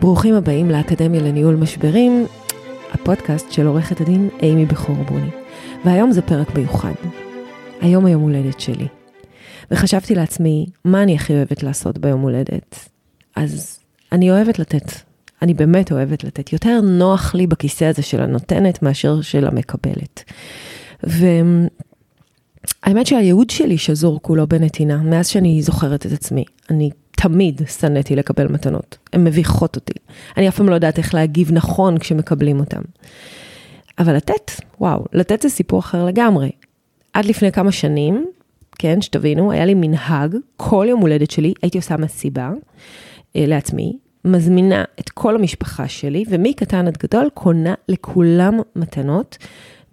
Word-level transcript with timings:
ברוכים 0.00 0.34
הבאים 0.34 0.70
לאקדמיה 0.70 1.20
לניהול 1.20 1.54
משברים, 1.56 2.26
הפודקאסט 2.92 3.52
של 3.52 3.66
עורכת 3.66 4.00
הדין 4.00 4.28
אימי 4.42 4.66
בחורבוני. 4.66 5.30
והיום 5.84 6.12
זה 6.12 6.22
פרק 6.22 6.54
מיוחד. 6.54 6.92
היום 7.80 8.06
היום 8.06 8.22
הולדת 8.22 8.60
שלי. 8.60 8.86
וחשבתי 9.70 10.14
לעצמי, 10.14 10.66
מה 10.84 11.02
אני 11.02 11.14
הכי 11.14 11.32
אוהבת 11.32 11.62
לעשות 11.62 11.98
ביום 11.98 12.20
הולדת? 12.20 12.88
אז 13.36 13.78
אני 14.12 14.30
אוהבת 14.30 14.58
לתת. 14.58 14.92
אני 15.42 15.54
באמת 15.54 15.92
אוהבת 15.92 16.24
לתת. 16.24 16.52
יותר 16.52 16.80
נוח 16.80 17.34
לי 17.34 17.46
בכיסא 17.46 17.84
הזה 17.84 18.02
של 18.02 18.22
הנותנת 18.22 18.82
מאשר 18.82 19.20
של 19.20 19.46
המקבלת. 19.46 20.24
והאמת 21.02 21.70
שהייעוד 23.06 23.50
שלי 23.50 23.78
שזור 23.78 24.22
כולו 24.22 24.46
בנתינה, 24.46 24.96
מאז 24.96 25.26
שאני 25.26 25.62
זוכרת 25.62 26.06
את 26.06 26.12
עצמי. 26.12 26.44
אני 26.70 26.90
תמיד 27.22 27.62
שנאתי 27.78 28.16
לקבל 28.16 28.48
מתנות, 28.48 28.98
הן 29.12 29.24
מביכות 29.24 29.76
אותי. 29.76 29.92
אני 30.36 30.48
אף 30.48 30.56
פעם 30.56 30.68
לא 30.68 30.74
יודעת 30.74 30.98
איך 30.98 31.14
להגיב 31.14 31.52
נכון 31.52 31.98
כשמקבלים 31.98 32.60
אותן. 32.60 32.80
אבל 33.98 34.16
לתת, 34.16 34.50
וואו, 34.80 35.04
לתת 35.12 35.42
זה 35.42 35.48
סיפור 35.48 35.80
אחר 35.80 36.04
לגמרי. 36.04 36.50
עד 37.12 37.24
לפני 37.24 37.52
כמה 37.52 37.72
שנים, 37.72 38.26
כן, 38.78 39.00
שתבינו, 39.00 39.52
היה 39.52 39.64
לי 39.64 39.74
מנהג, 39.74 40.36
כל 40.56 40.86
יום 40.88 41.00
הולדת 41.00 41.30
שלי 41.30 41.54
הייתי 41.62 41.78
עושה 41.78 41.96
מסיבה 41.96 42.50
אה, 43.36 43.44
לעצמי, 43.46 43.98
מזמינה 44.24 44.84
את 45.00 45.08
כל 45.08 45.34
המשפחה 45.34 45.88
שלי, 45.88 46.24
ומקטן 46.28 46.86
עד 46.86 46.98
גדול 46.98 47.28
קונה 47.34 47.74
לכולם 47.88 48.58
מתנות. 48.76 49.38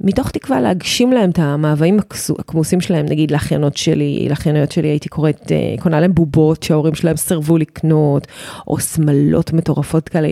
מתוך 0.01 0.31
תקווה 0.31 0.61
להגשים 0.61 1.11
להם 1.11 1.29
את 1.29 1.39
המאוויים 1.39 1.99
הכמוסים 2.39 2.81
שלהם, 2.81 3.05
נגיד 3.05 3.31
לאחיינות 3.31 3.77
שלי, 3.77 4.27
לאחייניות 4.29 4.71
שלי 4.71 4.87
הייתי 4.87 5.09
קוראת, 5.09 5.51
אה, 5.51 5.75
קונה 5.79 5.99
להם 5.99 6.13
בובות 6.13 6.63
שההורים 6.63 6.95
שלהם 6.95 7.17
סירבו 7.17 7.57
לקנות, 7.57 8.27
או 8.67 8.79
שמלות 8.79 9.53
מטורפות 9.53 10.09
כאלה, 10.09 10.27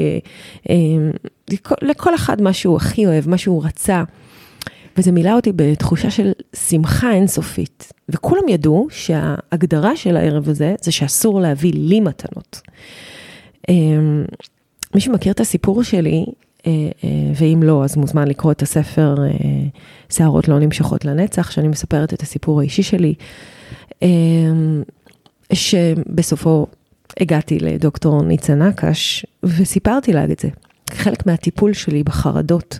אה, 0.69 0.75
לכל 1.81 2.15
אחד 2.15 2.41
מה 2.41 2.53
שהוא 2.53 2.77
הכי 2.77 3.05
אוהב, 3.05 3.29
מה 3.29 3.37
שהוא 3.37 3.65
רצה. 3.65 4.03
וזה 4.97 5.11
מילא 5.11 5.33
אותי 5.35 5.51
בתחושה 5.55 6.09
של 6.09 6.31
שמחה 6.55 7.11
אינסופית. 7.11 7.93
וכולם 8.09 8.49
ידעו 8.49 8.87
שההגדרה 8.89 9.95
של 9.95 10.17
הערב 10.17 10.49
הזה, 10.49 10.75
זה 10.81 10.91
שאסור 10.91 11.41
להביא 11.41 11.73
לי 11.73 11.99
מתנות. 11.99 12.61
אה, 13.69 13.75
מי 14.95 15.01
שמכיר 15.01 15.31
את 15.31 15.39
הסיפור 15.39 15.83
שלי, 15.83 16.25
ואם 17.35 17.63
לא, 17.63 17.83
אז 17.83 17.97
מוזמן 17.97 18.27
לקרוא 18.27 18.51
את 18.51 18.61
הספר 18.61 19.15
אה, 19.23 19.29
שערות 20.09 20.47
לא 20.47 20.59
נמשכות 20.59 21.05
לנצח, 21.05 21.51
שאני 21.51 21.67
מספרת 21.67 22.13
את 22.13 22.21
הסיפור 22.21 22.59
האישי 22.59 22.83
שלי, 22.83 23.13
שבסופו 25.53 26.67
הגעתי 27.19 27.59
לדוקטור 27.59 28.23
ניצה 28.23 28.55
נקש, 28.55 29.25
וסיפרתי 29.43 30.13
לה 30.13 30.23
את 30.23 30.39
זה. 30.39 30.49
חלק 30.91 31.25
מהטיפול 31.25 31.73
שלי 31.73 32.03
בחרדות 32.03 32.79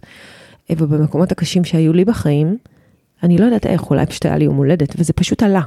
ובמקומות 0.70 1.32
הקשים 1.32 1.64
שהיו 1.64 1.94
לי 1.94 2.06
בחיים, 2.06 2.58
אני 3.24 3.38
לא 3.38 3.46
יודעת 3.46 3.66
איך, 3.66 3.90
אולי 3.90 4.06
פשוט 4.06 4.26
היה 4.26 4.38
לי 4.38 4.46
יום 4.46 4.56
הולדת, 4.56 4.96
וזה 4.98 5.14
פשוט 5.14 5.44
עלה. 5.44 5.62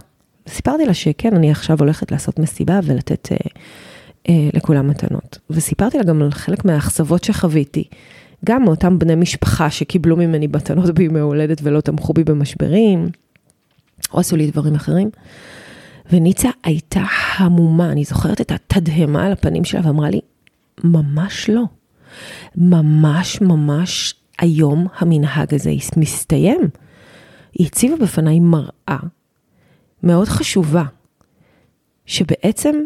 סיפרתי 0.49 0.87
לה 0.87 0.95
שכן, 0.95 1.34
אני 1.34 1.51
עכשיו 1.51 1.78
הולכת 1.78 2.12
לעשות 2.12 2.39
מסיבה 2.39 2.81
ולתת 2.84 3.28
אה, 3.33 3.37
לכולם 4.28 4.89
מתנות. 4.89 5.39
וסיפרתי 5.50 5.99
לה 5.99 6.05
גם 6.05 6.22
על 6.22 6.31
חלק 6.31 6.65
מהאכזבות 6.65 7.25
שחוויתי, 7.25 7.84
גם 8.44 8.65
מאותם 8.65 8.99
בני 8.99 9.15
משפחה 9.15 9.71
שקיבלו 9.71 10.16
ממני 10.16 10.47
מתנות 10.47 10.94
בימי 10.94 11.21
הולדת 11.21 11.61
ולא 11.62 11.81
תמכו 11.81 12.12
בי 12.12 12.25
במשברים, 12.25 13.09
או 14.12 14.21
עשו 14.21 14.37
לי 14.37 14.50
דברים 14.50 14.75
אחרים. 14.75 15.11
וניצה 16.12 16.49
הייתה 16.65 17.05
המומה, 17.37 17.93
אני 17.93 18.05
זוכרת 18.05 18.41
את 18.41 18.53
התדהמה 18.53 19.27
על 19.27 19.33
הפנים 19.33 19.65
שלה 19.65 19.81
ואמרה 19.84 20.11
לי, 20.11 20.21
ממש 20.84 21.50
לא. 21.50 21.62
ממש 22.56 23.41
ממש 23.41 24.15
היום 24.39 24.87
המנהג 24.99 25.55
הזה 25.55 25.72
מסתיים. 25.97 26.60
היא 27.55 27.66
הציבה 27.66 27.97
בפניי 27.97 28.41
מראה 28.41 28.99
מאוד 30.03 30.28
חשובה, 30.28 30.84
שבעצם 32.06 32.77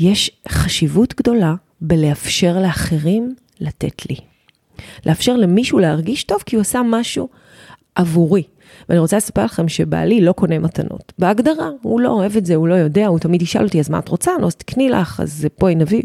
יש 0.00 0.30
חשיבות 0.48 1.14
גדולה 1.16 1.54
בלאפשר 1.80 2.58
לאחרים 2.58 3.34
לתת 3.60 4.10
לי. 4.10 4.16
לאפשר 5.06 5.36
למישהו 5.36 5.78
להרגיש 5.78 6.24
טוב 6.24 6.42
כי 6.46 6.56
הוא 6.56 6.60
עשה 6.60 6.80
משהו 6.84 7.28
עבורי. 7.94 8.42
ואני 8.88 9.00
רוצה 9.00 9.16
לספר 9.16 9.44
לכם 9.44 9.68
שבעלי 9.68 10.20
לא 10.20 10.32
קונה 10.32 10.58
מתנות. 10.58 11.12
בהגדרה, 11.18 11.70
הוא 11.82 12.00
לא 12.00 12.08
אוהב 12.08 12.36
את 12.36 12.46
זה, 12.46 12.54
הוא 12.54 12.68
לא 12.68 12.74
יודע, 12.74 13.06
הוא 13.06 13.18
תמיד 13.18 13.42
ישאל 13.42 13.64
אותי, 13.64 13.80
אז 13.80 13.90
מה 13.90 13.98
את 13.98 14.08
רוצה? 14.08 14.30
נו, 14.40 14.46
אז 14.46 14.54
תקני 14.54 14.88
לך, 14.88 15.20
אז 15.20 15.46
בואי 15.58 15.74
נביא. 15.74 16.02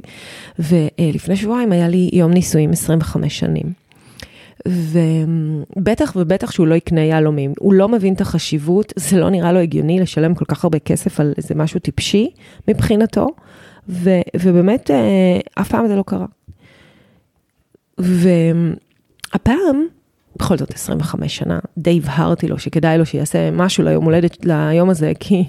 ולפני 0.59 1.35
שבועיים 1.35 1.71
היה 1.71 1.87
לי 1.87 2.09
יום 2.13 2.31
נישואים 2.31 2.71
25 2.71 3.39
שנים. 3.39 3.84
ובטח 4.67 6.13
ובטח 6.15 6.51
שהוא 6.51 6.67
לא 6.67 6.75
יקנה 6.75 7.01
יהלומים. 7.01 7.53
הוא 7.59 7.73
לא 7.73 7.89
מבין 7.89 8.13
את 8.13 8.21
החשיבות, 8.21 8.93
זה 8.95 9.19
לא 9.19 9.29
נראה 9.29 9.53
לו 9.53 9.59
הגיוני 9.59 9.99
לשלם 9.99 10.35
כל 10.35 10.45
כך 10.45 10.63
הרבה 10.63 10.79
כסף 10.79 11.19
על 11.19 11.33
איזה 11.37 11.55
משהו 11.55 11.79
טיפשי 11.79 12.29
מבחינתו. 12.67 13.27
ו, 13.89 14.09
ובאמת, 14.39 14.91
אה, 14.91 15.39
אף 15.61 15.69
פעם 15.69 15.87
זה 15.87 15.95
לא 15.95 16.03
קרה. 16.07 16.25
והפעם, 17.97 19.85
בכל 20.35 20.57
זאת 20.57 20.73
25 20.73 21.37
שנה, 21.37 21.59
די 21.77 21.97
הבהרתי 22.03 22.47
לו 22.47 22.59
שכדאי 22.59 22.97
לו 22.97 23.05
שיעשה 23.05 23.51
משהו 23.51 23.83
ליום 23.83 24.05
הולדת, 24.05 24.45
ליום 24.45 24.89
הזה, 24.89 25.11
כי 25.19 25.43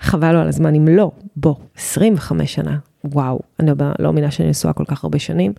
חבל 0.00 0.32
לו 0.32 0.38
על 0.38 0.48
הזמן, 0.48 0.74
אם 0.74 0.88
לא, 0.88 1.10
בוא, 1.36 1.54
25 1.76 2.54
שנה, 2.54 2.78
וואו, 3.04 3.40
אני 3.60 3.70
לא 3.70 3.74
מאמינה 3.98 4.30
שאני 4.30 4.50
נשואה 4.50 4.72
כל 4.72 4.84
כך 4.84 5.04
הרבה 5.04 5.18
שנים, 5.18 5.52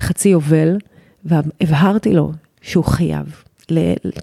חצי 0.00 0.28
יובל, 0.28 0.76
והבהרתי 1.24 2.14
לו 2.14 2.32
שהוא 2.62 2.84
חייב. 2.84 3.42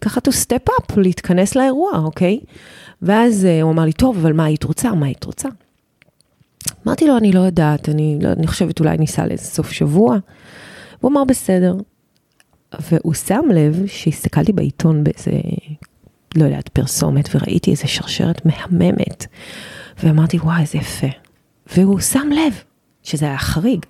ככה 0.01 0.21
to 0.27 0.31
step 0.31 0.71
up, 0.71 0.93
להתכנס 0.97 1.55
לאירוע, 1.55 1.91
אוקיי? 1.97 2.39
ואז 3.01 3.45
אה, 3.45 3.61
הוא 3.61 3.71
אמר 3.71 3.85
לי, 3.85 3.93
טוב, 3.93 4.17
אבל 4.17 4.33
מה 4.33 4.45
היית 4.45 4.63
רוצה? 4.63 4.93
מה 4.93 5.05
היית 5.05 5.23
רוצה? 5.23 5.49
אמרתי 6.87 7.07
לו, 7.07 7.17
אני 7.17 7.31
לא 7.31 7.39
יודעת, 7.39 7.89
אני, 7.89 8.17
לא, 8.21 8.29
אני 8.31 8.47
חושבת 8.47 8.79
אולי 8.79 8.97
ניסע 8.97 9.25
לאיזה 9.25 9.43
סוף 9.43 9.71
שבוע. 9.71 10.17
הוא 10.99 11.11
אמר, 11.11 11.23
בסדר. 11.23 11.75
והוא 12.79 13.13
שם 13.13 13.45
לב 13.53 13.83
שהסתכלתי 13.87 14.53
בעיתון 14.53 15.03
באיזה, 15.03 15.31
לא 16.35 16.45
יודעת, 16.45 16.69
פרסומת, 16.69 17.29
וראיתי 17.35 17.71
איזה 17.71 17.87
שרשרת 17.87 18.45
מהממת. 18.45 19.25
ואמרתי, 20.03 20.37
וואי, 20.37 20.61
איזה 20.61 20.77
יפה. 20.77 21.07
והוא 21.75 21.99
שם 21.99 22.29
לב 22.31 22.53
שזה 23.03 23.25
היה 23.25 23.37
חריג. 23.37 23.85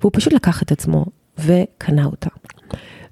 והוא 0.00 0.12
פשוט 0.14 0.32
לקח 0.32 0.62
את 0.62 0.72
עצמו 0.72 1.04
וקנה 1.38 2.04
אותה. 2.04 2.30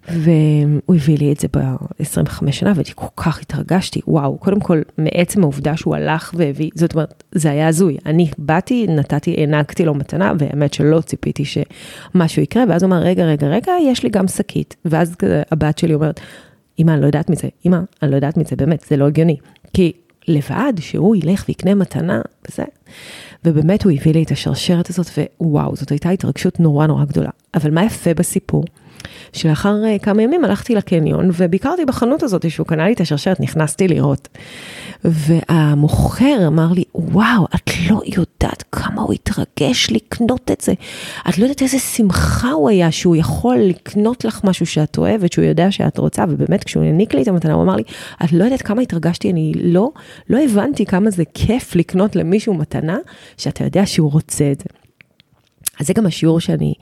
והוא 0.08 0.94
הביא 0.94 1.18
לי 1.18 1.32
את 1.32 1.40
זה 1.40 1.48
ב-25 1.56 2.52
שנה, 2.52 2.72
והייתי 2.74 2.92
כל 2.94 3.06
כך 3.16 3.40
התרגשתי, 3.40 4.00
וואו, 4.06 4.38
קודם 4.38 4.60
כל, 4.60 4.82
מעצם 4.98 5.42
העובדה 5.42 5.76
שהוא 5.76 5.94
הלך 5.94 6.34
והביא, 6.36 6.70
זאת 6.74 6.94
אומרת, 6.94 7.22
זה 7.32 7.50
היה 7.50 7.68
הזוי. 7.68 7.96
אני 8.06 8.30
באתי, 8.38 8.86
נתתי, 8.88 9.34
הענקתי 9.38 9.84
לו 9.84 9.94
מתנה, 9.94 10.32
והאמת 10.38 10.74
שלא 10.74 11.00
ציפיתי 11.00 11.44
שמשהו 11.44 12.42
יקרה, 12.42 12.64
ואז 12.68 12.82
הוא 12.82 12.88
אמר, 12.88 12.98
רגע, 12.98 13.24
רגע, 13.24 13.46
רגע, 13.46 13.72
יש 13.82 14.02
לי 14.02 14.08
גם 14.08 14.28
שקית. 14.28 14.76
ואז 14.84 15.14
הבת 15.50 15.78
שלי 15.78 15.94
אומרת, 15.94 16.20
אמא, 16.78 16.90
אני 16.90 17.00
לא 17.00 17.06
יודעת 17.06 17.30
מזה, 17.30 17.48
אמא, 17.66 17.78
אני 18.02 18.10
לא 18.10 18.16
יודעת 18.16 18.36
מזה, 18.36 18.56
באמת, 18.56 18.84
זה 18.88 18.96
לא 18.96 19.06
הגיוני. 19.06 19.36
כי 19.72 19.92
לבד, 20.28 20.72
שהוא 20.80 21.16
ילך 21.16 21.44
ויקנה 21.48 21.74
מתנה, 21.74 22.20
וזה. 22.48 22.64
ובאמת 23.44 23.82
הוא 23.82 23.92
הביא 23.92 24.12
לי 24.12 24.22
את 24.22 24.30
השרשרת 24.30 24.90
הזאת, 24.90 25.06
ווואו, 25.40 25.76
זאת 25.76 25.90
הייתה 25.90 26.10
התרגשות 26.10 26.60
נורא 26.60 26.86
נורא 26.86 27.04
גדולה. 27.04 27.30
אבל 27.54 27.70
מה 27.70 27.84
יפה 27.84 28.14
בסיפור? 28.14 28.64
שלאחר 29.32 29.74
uh, 29.84 30.02
כמה 30.02 30.22
ימים 30.22 30.44
הלכתי 30.44 30.74
לקניון 30.74 31.30
וביקרתי 31.36 31.84
בחנות 31.84 32.22
הזאת 32.22 32.50
שהוא 32.50 32.66
קנה 32.66 32.86
לי 32.86 32.92
את 32.92 33.00
השרשרת, 33.00 33.40
נכנסתי 33.40 33.88
לראות. 33.88 34.28
והמוכר 35.04 36.46
אמר 36.46 36.72
לי, 36.72 36.84
וואו, 36.94 37.46
את 37.54 37.70
לא 37.90 38.00
יודעת 38.06 38.64
כמה 38.72 39.02
הוא 39.02 39.12
התרגש 39.12 39.90
לקנות 39.90 40.50
את 40.50 40.60
זה. 40.60 40.72
את 41.28 41.38
לא 41.38 41.44
יודעת 41.44 41.62
איזה 41.62 41.78
שמחה 41.78 42.50
הוא 42.50 42.68
היה 42.68 42.92
שהוא 42.92 43.16
יכול 43.16 43.56
לקנות 43.56 44.24
לך 44.24 44.40
משהו 44.44 44.66
שאת 44.66 44.98
אוהבת, 44.98 45.32
שהוא 45.32 45.44
יודע 45.44 45.70
שאת 45.70 45.98
רוצה, 45.98 46.24
ובאמת 46.28 46.64
כשהוא 46.64 46.84
העניק 46.84 47.14
לי 47.14 47.22
את 47.22 47.28
המתנה, 47.28 47.52
הוא 47.52 47.62
אמר 47.62 47.76
לי, 47.76 47.82
את 48.24 48.32
לא 48.32 48.44
יודעת 48.44 48.62
כמה 48.62 48.82
התרגשתי, 48.82 49.30
אני 49.30 49.52
לא, 49.56 49.90
לא 50.30 50.38
הבנתי 50.44 50.86
כמה 50.86 51.10
זה 51.10 51.22
כיף 51.34 51.76
לקנות 51.76 52.16
למישהו 52.16 52.54
מתנה, 52.54 52.98
שאתה 53.36 53.64
יודע 53.64 53.86
שהוא 53.86 54.12
רוצה 54.12 54.52
את 54.52 54.58
זה. 54.58 54.66
אז 55.80 55.86
זה 55.86 55.92
גם 55.92 56.06
השיעור 56.06 56.40
שאני 56.40 56.74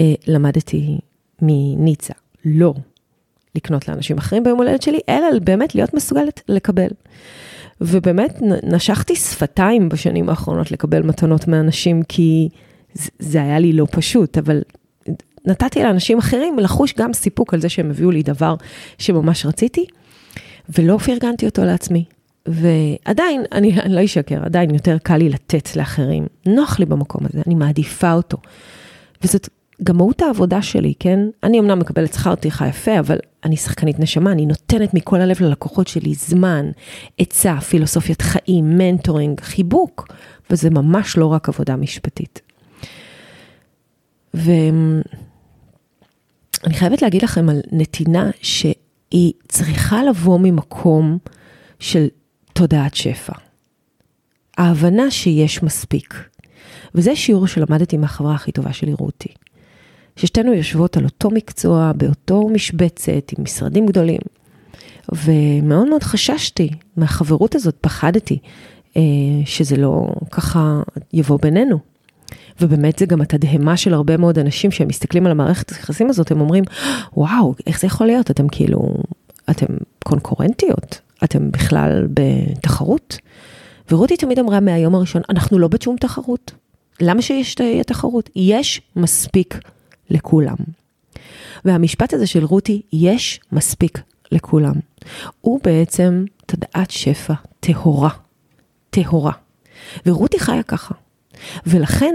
אה, 0.00 0.14
למדתי 0.26 0.98
מניצה. 1.42 2.14
לא 2.44 2.74
לקנות 3.54 3.88
לאנשים 3.88 4.18
אחרים 4.18 4.44
ביום 4.44 4.58
הולדת 4.58 4.82
שלי, 4.82 4.98
אלא 5.08 5.38
באמת 5.44 5.74
להיות 5.74 5.94
מסוגלת 5.94 6.40
לקבל. 6.48 6.88
ובאמת 7.80 8.38
נשכתי 8.62 9.16
שפתיים 9.16 9.88
בשנים 9.88 10.28
האחרונות 10.28 10.70
לקבל 10.70 11.02
מתנות 11.02 11.48
מאנשים, 11.48 12.02
כי 12.02 12.48
זה 13.18 13.42
היה 13.42 13.58
לי 13.58 13.72
לא 13.72 13.86
פשוט, 13.90 14.38
אבל 14.38 14.62
נתתי 15.46 15.82
לאנשים 15.82 16.18
אחרים 16.18 16.58
לחוש 16.58 16.94
גם 16.98 17.12
סיפוק 17.12 17.54
על 17.54 17.60
זה 17.60 17.68
שהם 17.68 17.90
הביאו 17.90 18.10
לי 18.10 18.22
דבר 18.22 18.54
שממש 18.98 19.46
רציתי, 19.46 19.84
ולא 20.68 20.98
פרגנתי 20.98 21.46
אותו 21.46 21.64
לעצמי. 21.64 22.04
ועדיין, 22.46 23.44
אני, 23.52 23.80
אני 23.80 23.94
לא 23.94 24.04
אשקר, 24.04 24.44
עדיין 24.44 24.74
יותר 24.74 24.96
קל 25.02 25.16
לי 25.16 25.28
לתת 25.28 25.76
לאחרים. 25.76 26.26
נוח 26.46 26.78
לי 26.78 26.86
במקום 26.86 27.20
הזה, 27.24 27.42
אני 27.46 27.54
מעדיפה 27.54 28.12
אותו. 28.12 28.38
וזאת 29.24 29.48
גם 29.82 29.96
מהות 29.96 30.22
העבודה 30.22 30.62
שלי, 30.62 30.94
כן? 30.98 31.20
אני 31.42 31.60
אמנם 31.60 31.78
מקבלת 31.78 32.12
שכר 32.12 32.34
טרחה 32.34 32.68
יפה, 32.68 32.98
אבל 32.98 33.18
אני 33.44 33.56
שחקנית 33.56 34.00
נשמה, 34.00 34.32
אני 34.32 34.46
נותנת 34.46 34.94
מכל 34.94 35.20
הלב 35.20 35.36
ללקוחות 35.42 35.88
שלי 35.88 36.14
זמן, 36.14 36.70
עצה, 37.18 37.60
פילוסופיית 37.60 38.22
חיים, 38.22 38.78
מנטורינג, 38.78 39.40
חיבוק, 39.40 40.08
וזה 40.50 40.70
ממש 40.70 41.16
לא 41.16 41.26
רק 41.26 41.48
עבודה 41.48 41.76
משפטית. 41.76 42.40
ואני 44.34 45.02
חייבת 46.72 47.02
להגיד 47.02 47.22
לכם 47.22 47.48
על 47.48 47.60
נתינה 47.72 48.30
שהיא 48.42 49.32
צריכה 49.48 50.04
לבוא 50.04 50.38
ממקום 50.42 51.18
של 51.78 52.06
תודעת 52.52 52.94
שפע. 52.94 53.32
ההבנה 54.58 55.10
שיש 55.10 55.62
מספיק. 55.62 56.14
וזה 56.94 57.16
שיעור 57.16 57.46
שלמדתי 57.46 57.96
מהחברה 57.96 58.34
הכי 58.34 58.52
טובה 58.52 58.72
שלי, 58.72 58.92
רותי. 58.92 59.28
ששתינו 60.16 60.52
יושבות 60.52 60.96
על 60.96 61.04
אותו 61.04 61.30
מקצוע, 61.30 61.92
באותו 61.96 62.48
משבצת, 62.48 63.32
עם 63.38 63.44
משרדים 63.44 63.86
גדולים. 63.86 64.20
ומאוד 65.12 65.88
מאוד 65.88 66.02
חששתי 66.02 66.70
מהחברות 66.96 67.54
הזאת, 67.54 67.76
פחדתי 67.80 68.38
אה, 68.96 69.02
שזה 69.44 69.76
לא 69.76 70.08
ככה 70.30 70.80
יבוא 71.12 71.38
בינינו. 71.42 71.78
ובאמת 72.60 72.98
זה 72.98 73.06
גם 73.06 73.20
התדהמה 73.20 73.76
של 73.76 73.94
הרבה 73.94 74.16
מאוד 74.16 74.38
אנשים 74.38 74.70
שהם 74.70 74.88
מסתכלים 74.88 75.26
על 75.26 75.32
המערכת 75.32 75.70
היחסים 75.70 76.10
הזאת, 76.10 76.30
הם 76.30 76.40
אומרים, 76.40 76.64
וואו, 77.16 77.54
איך 77.66 77.80
זה 77.80 77.86
יכול 77.86 78.06
להיות? 78.06 78.30
אתם 78.30 78.48
כאילו, 78.48 78.94
אתם 79.50 79.66
קונקורנטיות, 80.04 81.00
אתם 81.24 81.50
בכלל 81.50 82.08
בתחרות. 82.14 83.18
ורותי 83.90 84.16
תמיד 84.16 84.38
אמרה 84.38 84.60
מהיום 84.60 84.94
הראשון, 84.94 85.22
אנחנו 85.30 85.58
לא 85.58 85.68
בשום 85.68 85.96
תחרות. 85.96 86.52
למה 87.00 87.22
שיש 87.22 87.56
תחרות? 87.86 88.30
יש 88.36 88.80
מספיק 88.96 89.58
לכולם. 90.10 90.56
והמשפט 91.64 92.14
הזה 92.14 92.26
של 92.26 92.44
רותי, 92.44 92.82
יש 92.92 93.40
מספיק 93.52 94.00
לכולם, 94.32 94.74
הוא 95.40 95.60
בעצם 95.62 96.24
תודעת 96.46 96.90
שפע 96.90 97.34
טהורה, 97.60 98.10
טהורה. 98.90 99.32
ורותי 100.06 100.38
חיה 100.38 100.62
ככה. 100.62 100.94
ולכן 101.66 102.14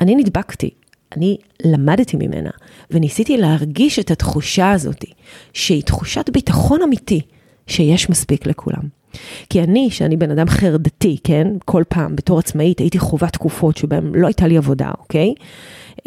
אני 0.00 0.14
נדבקתי, 0.14 0.70
אני 1.16 1.36
למדתי 1.64 2.16
ממנה, 2.16 2.50
וניסיתי 2.90 3.36
להרגיש 3.36 3.98
את 3.98 4.10
התחושה 4.10 4.72
הזאת, 4.72 5.04
שהיא 5.52 5.82
תחושת 5.82 6.30
ביטחון 6.30 6.82
אמיתי, 6.82 7.20
שיש 7.66 8.10
מספיק 8.10 8.46
לכולם. 8.46 9.01
כי 9.50 9.62
אני, 9.62 9.90
שאני 9.90 10.16
בן 10.16 10.30
אדם 10.30 10.48
חרדתי, 10.48 11.16
כן, 11.24 11.48
כל 11.64 11.82
פעם 11.88 12.16
בתור 12.16 12.38
עצמאית 12.38 12.78
הייתי 12.78 12.98
חווה 12.98 13.28
תקופות 13.28 13.76
שבהן 13.76 14.12
לא 14.14 14.26
הייתה 14.26 14.46
לי 14.46 14.56
עבודה, 14.56 14.90
אוקיי? 14.98 15.34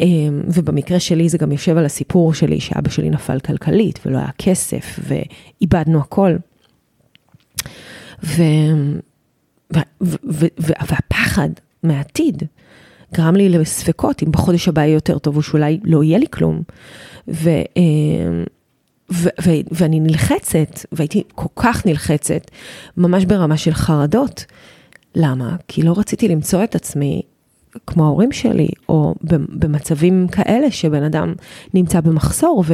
אמ, 0.00 0.42
ובמקרה 0.48 1.00
שלי 1.00 1.28
זה 1.28 1.38
גם 1.38 1.52
יושב 1.52 1.76
על 1.76 1.84
הסיפור 1.84 2.34
שלי, 2.34 2.60
שאבא 2.60 2.90
שלי 2.90 3.10
נפל 3.10 3.38
כלכלית 3.40 3.98
ולא 4.06 4.18
היה 4.18 4.30
כסף 4.38 4.98
ואיבדנו 5.02 6.00
הכל. 6.00 6.36
ו... 8.24 8.42
ו... 9.74 9.78
ו... 10.02 10.16
ו... 10.30 10.46
והפחד 10.60 11.48
מהעתיד 11.82 12.42
גרם 13.14 13.36
לי 13.36 13.48
לספקות 13.48 14.22
אם 14.22 14.32
בחודש 14.32 14.68
הבא 14.68 14.82
יהיה 14.82 14.94
יותר 14.94 15.18
טוב 15.18 15.36
או 15.36 15.42
שאולי 15.42 15.80
לא 15.84 16.04
יהיה 16.04 16.18
לי 16.18 16.26
כלום. 16.30 16.62
ו... 17.28 17.50
ו- 19.12 19.28
ו- 19.42 19.50
ואני 19.70 20.00
נלחצת, 20.00 20.80
והייתי 20.92 21.22
כל 21.34 21.62
כך 21.62 21.86
נלחצת, 21.86 22.50
ממש 22.96 23.24
ברמה 23.24 23.56
של 23.56 23.74
חרדות. 23.74 24.44
למה? 25.14 25.56
כי 25.68 25.82
לא 25.82 25.94
רציתי 25.96 26.28
למצוא 26.28 26.64
את 26.64 26.74
עצמי 26.74 27.22
כמו 27.86 28.04
ההורים 28.04 28.32
שלי, 28.32 28.68
או 28.88 29.14
במצבים 29.50 30.26
כאלה 30.32 30.70
שבן 30.70 31.02
אדם 31.02 31.34
נמצא 31.74 32.00
במחסור, 32.00 32.64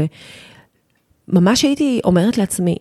וממש 1.29 1.63
הייתי 1.63 2.01
אומרת 2.05 2.39
לעצמי, 2.39 2.77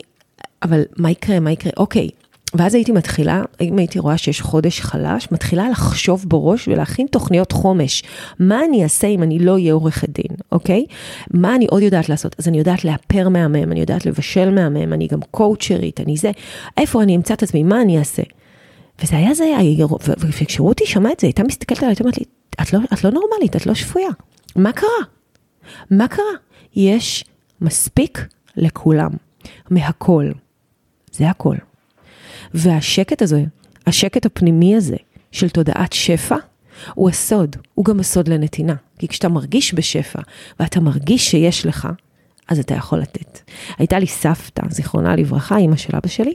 אבל 0.63 0.81
מה 0.97 1.12
יקרה, 1.12 1.39
מה 1.39 1.51
יקרה? 1.51 1.71
אוקיי. 1.77 2.09
ואז 2.53 2.75
הייתי 2.75 2.92
מתחילה, 2.92 3.44
אם 3.62 3.77
הייתי 3.77 4.00
רואה 4.00 4.18
שיש 4.18 4.42
חודש 4.42 4.81
חלש, 4.81 5.27
מתחילה 5.31 5.69
לחשוב 5.69 6.25
בראש 6.27 6.68
ולהכין 6.68 7.07
תוכניות 7.07 7.51
חומש. 7.51 8.03
מה 8.39 8.65
אני 8.65 8.83
אעשה 8.83 9.07
אם 9.07 9.24
אני 9.24 9.39
לא 9.39 9.53
אהיה 9.53 9.74
עורכת 9.74 10.09
דין, 10.09 10.38
אוקיי? 10.51 10.86
מה 11.33 11.56
אני 11.56 11.65
עוד 11.69 11.81
יודעת 11.81 12.09
לעשות? 12.09 12.36
אז 12.39 12.48
אני 12.48 12.57
יודעת 12.57 12.86
לאפר 12.86 13.30
מהמם, 13.30 13.71
אני 13.71 13.80
יודעת 13.80 14.06
לבשל 14.06 14.50
מהמם, 14.50 14.94
אני 14.94 15.07
גם 15.07 15.19
קואוצ'רית, 15.31 16.00
אני 16.00 16.18
זה. 16.18 16.31
איפה 16.77 17.03
אני 17.03 17.15
אמצא 17.15 17.33
את 17.33 17.44
עצמי? 17.44 17.63
מה 17.63 17.81
אני 17.81 18.00
אעשה? 18.00 18.24
וזה 19.04 19.18
היה 19.18 19.33
זה, 19.33 19.45
וכשרותי 20.19 20.86
שמעה 20.86 21.12
את 21.12 21.19
זה, 21.19 21.27
הייתה 21.27 21.44
מסתכלת 21.44 21.77
עליי, 21.77 21.89
הייתה 21.89 22.04
אומרת 22.04 22.18
לי, 22.18 22.24
את 22.62 22.74
לא, 22.74 22.80
את 22.94 23.04
לא 23.04 23.12
נורמלית, 23.12 23.56
את 23.56 23.65
לא 23.65 23.74
שפויה. 23.74 24.09
מה 24.56 24.71
קרה? 24.71 24.89
מה 25.92 26.07
קרה? 26.07 26.25
יש 26.75 27.25
מספיק 27.62 28.27
לכולם, 28.57 29.12
מהכל. 29.69 30.31
זה 31.12 31.30
הכל. 31.30 31.56
והשקט 32.53 33.21
הזה, 33.21 33.44
השקט 33.88 34.25
הפנימי 34.25 34.75
הזה 34.75 34.95
של 35.31 35.50
תודעת 35.50 35.94
שפע, 35.94 36.36
הוא 36.94 37.09
הסוד, 37.09 37.56
הוא 37.74 37.86
גם 37.86 38.00
הסוד 38.00 38.27
לנתינה. 38.27 38.75
כי 39.00 39.07
כשאתה 39.07 39.30
מרגיש 39.30 39.74
בשפע, 39.74 40.19
ואתה 40.59 40.80
מרגיש 40.80 41.31
שיש 41.31 41.65
לך, 41.65 41.88
אז 42.48 42.59
אתה 42.59 42.74
יכול 42.74 43.00
לתת. 43.00 43.39
הייתה 43.77 44.00
לי 44.00 44.07
סבתא, 44.07 44.63
זיכרונה 44.69 45.15
לברכה, 45.15 45.57
אימא 45.57 45.75
של 45.75 45.95
אבא 45.95 46.07
שלי, 46.07 46.33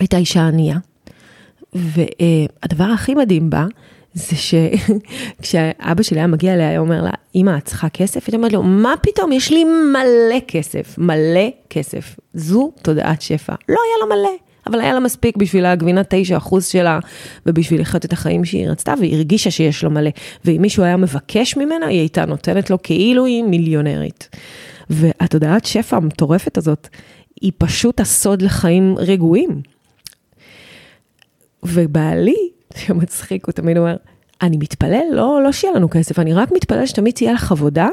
הייתה 0.00 0.16
אישה 0.16 0.46
ענייה, 0.46 0.78
והדבר 1.72 2.84
הכי 2.84 3.14
מדהים 3.14 3.50
בה, 3.50 3.66
זה 4.14 4.36
שכשאבא 4.36 6.02
שלי 6.06 6.18
היה 6.18 6.26
מגיע 6.26 6.54
אליה, 6.54 6.68
היה 6.68 6.78
אומר 6.78 7.02
לה, 7.02 7.10
אמא, 7.34 7.56
את 7.58 7.64
צריכה 7.64 7.88
כסף? 7.88 8.28
היא 8.28 8.36
אומרת 8.36 8.52
לו, 8.52 8.62
מה 8.62 8.94
פתאום, 9.02 9.32
יש 9.32 9.50
לי 9.50 9.64
מלא 9.64 10.40
כסף, 10.48 10.94
מלא 10.98 11.50
כסף. 11.70 12.16
זו 12.34 12.72
תודעת 12.82 13.22
שפע. 13.22 13.54
לא 13.68 13.76
היה 13.86 14.08
לה 14.08 14.16
מלא, 14.16 14.36
אבל 14.66 14.80
היה 14.80 14.94
לה 14.94 15.00
מספיק 15.00 15.36
בשביל 15.36 15.66
הגבינה 15.66 16.02
9% 16.38 16.60
שלה, 16.60 16.98
ובשביל 17.46 17.80
לחיות 17.80 18.04
את 18.04 18.12
החיים 18.12 18.44
שהיא 18.44 18.68
רצתה, 18.68 18.94
והיא 18.98 19.14
הרגישה 19.14 19.50
שיש 19.50 19.84
לה 19.84 19.90
מלא. 19.90 20.10
ואם 20.44 20.62
מישהו 20.62 20.82
היה 20.82 20.96
מבקש 20.96 21.56
ממנה, 21.56 21.86
היא 21.86 21.98
הייתה 21.98 22.24
נותנת 22.24 22.70
לו 22.70 22.82
כאילו 22.82 23.24
היא 23.24 23.42
מיליונרית. 23.42 24.28
והתודעת 24.90 25.64
שפע 25.64 25.96
המטורפת 25.96 26.58
הזאת, 26.58 26.88
היא 27.40 27.52
פשוט 27.58 28.00
הסוד 28.00 28.42
לחיים 28.42 28.94
רגועים. 28.98 29.62
ובעלי, 31.62 32.50
שמצחיק, 32.76 33.46
הוא 33.46 33.52
תמיד 33.52 33.78
אומר, 33.78 33.96
אני 34.42 34.56
מתפלל, 34.56 35.04
לא, 35.12 35.40
לא 35.44 35.52
שיהיה 35.52 35.74
לנו 35.74 35.90
כסף, 35.90 36.18
אני 36.18 36.34
רק 36.34 36.52
מתפלל 36.52 36.86
שתמיד 36.86 37.14
תהיה 37.14 37.32
לך 37.32 37.52
עבודה, 37.52 37.88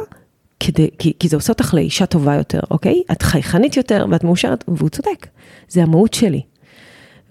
כדי, 0.59 0.89
כי, 0.99 1.13
כי 1.19 1.27
זה 1.27 1.35
עושה 1.35 1.53
אותך 1.53 1.73
לאישה 1.73 2.05
טובה 2.05 2.35
יותר, 2.35 2.59
אוקיי? 2.71 3.01
את 3.11 3.21
חייכנית 3.21 3.77
יותר 3.77 4.05
ואת 4.11 4.23
מאושרת, 4.23 4.63
והוא 4.67 4.89
צודק, 4.89 5.27
זה 5.69 5.83
המהות 5.83 6.13
שלי. 6.13 6.41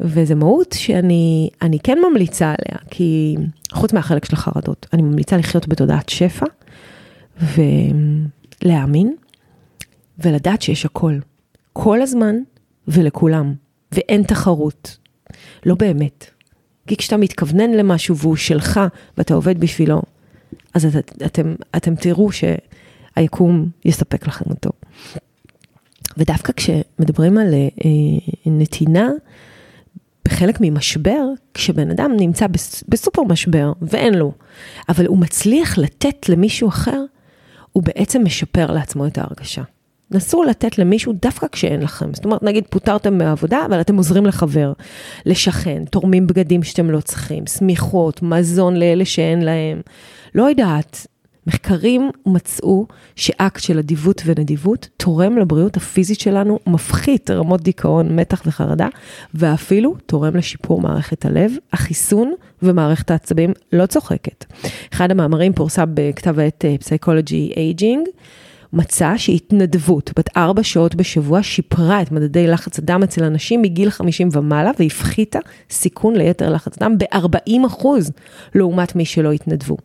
וזו 0.00 0.36
מהות 0.36 0.74
שאני 0.78 1.78
כן 1.82 1.98
ממליצה 2.10 2.46
עליה, 2.46 2.78
כי 2.90 3.36
חוץ 3.72 3.92
מהחלק 3.92 4.24
של 4.24 4.34
החרדות, 4.34 4.86
אני 4.92 5.02
ממליצה 5.02 5.36
לחיות 5.36 5.68
בתודעת 5.68 6.08
שפע, 6.08 6.46
ולהאמין, 8.62 9.14
ולדעת 10.18 10.62
שיש 10.62 10.84
הכל, 10.84 11.18
כל 11.72 12.02
הזמן 12.02 12.36
ולכולם, 12.88 13.54
ואין 13.92 14.22
תחרות. 14.22 14.96
לא 15.66 15.74
באמת. 15.74 16.26
כי 16.86 16.96
כשאתה 16.96 17.16
מתכוונן 17.16 17.70
למשהו 17.70 18.16
והוא 18.16 18.36
שלך 18.36 18.80
ואתה 19.18 19.34
עובד 19.34 19.60
בשבילו, 19.60 20.02
אז 20.74 20.96
את, 20.96 21.22
אתם, 21.26 21.54
אתם 21.76 21.94
תראו 21.94 22.28
שהיקום 22.32 23.68
יספק 23.84 24.26
לכם 24.26 24.44
אותו. 24.50 24.70
ודווקא 26.16 26.52
כשמדברים 26.52 27.38
על 27.38 27.54
אה, 27.54 27.90
נתינה, 28.46 29.08
בחלק 30.24 30.58
ממשבר, 30.60 31.24
כשבן 31.54 31.90
אדם 31.90 32.12
נמצא 32.16 32.46
בסופר 32.88 33.22
משבר 33.22 33.72
ואין 33.82 34.14
לו, 34.14 34.32
אבל 34.88 35.06
הוא 35.06 35.18
מצליח 35.18 35.78
לתת 35.78 36.28
למישהו 36.28 36.68
אחר, 36.68 37.04
הוא 37.72 37.82
בעצם 37.82 38.24
משפר 38.24 38.72
לעצמו 38.72 39.06
את 39.06 39.18
ההרגשה. 39.18 39.62
נסו 40.10 40.42
לתת 40.42 40.78
למישהו 40.78 41.12
דווקא 41.22 41.46
כשאין 41.52 41.80
לכם. 41.80 42.14
זאת 42.14 42.24
אומרת, 42.24 42.42
נגיד 42.42 42.64
פוטרתם 42.70 43.18
מהעבודה, 43.18 43.58
אבל 43.66 43.80
אתם 43.80 43.96
עוזרים 43.96 44.26
לחבר, 44.26 44.72
לשכן, 45.26 45.84
תורמים 45.84 46.26
בגדים 46.26 46.62
שאתם 46.62 46.90
לא 46.90 47.00
צריכים, 47.00 47.46
שמיכות, 47.46 48.22
מזון 48.22 48.76
לאלה 48.76 49.04
שאין 49.04 49.42
להם. 49.42 49.80
לא 50.34 50.42
יודעת, 50.48 51.06
מחקרים 51.46 52.10
מצאו 52.26 52.86
שאקט 53.16 53.60
של 53.60 53.78
אדיבות 53.78 54.22
ונדיבות 54.26 54.88
תורם 54.96 55.38
לבריאות 55.38 55.76
הפיזית 55.76 56.20
שלנו, 56.20 56.58
מפחית 56.66 57.30
רמות 57.30 57.62
דיכאון, 57.62 58.16
מתח 58.16 58.42
וחרדה, 58.46 58.88
ואפילו 59.34 59.94
תורם 60.06 60.36
לשיפור 60.36 60.80
מערכת 60.80 61.24
הלב, 61.24 61.52
החיסון 61.72 62.34
ומערכת 62.62 63.10
העצבים 63.10 63.52
לא 63.72 63.86
צוחקת. 63.86 64.44
אחד 64.92 65.10
המאמרים 65.10 65.52
פורסם 65.52 65.90
בכתב 65.94 66.38
העת 66.38 66.64
Psychology 66.80 67.54
Aging. 67.54 68.08
מצא 68.72 69.16
שהתנדבות 69.16 70.10
בת 70.18 70.36
ארבע 70.36 70.62
שעות 70.62 70.94
בשבוע 70.94 71.42
שיפרה 71.42 72.02
את 72.02 72.12
מדדי 72.12 72.46
לחץ 72.46 72.78
הדם 72.78 73.02
אצל 73.02 73.24
אנשים 73.24 73.62
מגיל 73.62 73.90
50 73.90 74.28
ומעלה 74.32 74.70
והפחיתה 74.78 75.38
סיכון 75.70 76.16
ליתר 76.16 76.50
לחץ 76.50 76.78
דם 76.78 76.98
ב-40 76.98 77.66
אחוז 77.66 78.10
לעומת 78.54 78.96
מי 78.96 79.04
שלא 79.04 79.32
התנדבו. 79.32 79.76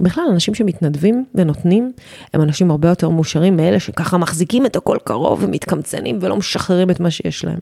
בכלל, 0.00 0.24
אנשים 0.32 0.54
שמתנדבים 0.54 1.24
ונותנים, 1.34 1.92
הם 2.34 2.40
אנשים 2.40 2.70
הרבה 2.70 2.88
יותר 2.88 3.08
מאושרים 3.08 3.56
מאלה 3.56 3.80
שככה 3.80 4.18
מחזיקים 4.18 4.66
את 4.66 4.76
הכל 4.76 4.96
קרוב 5.04 5.38
ומתקמצנים 5.42 6.18
ולא 6.20 6.36
משחררים 6.36 6.90
את 6.90 7.00
מה 7.00 7.10
שיש 7.10 7.44
להם. 7.44 7.58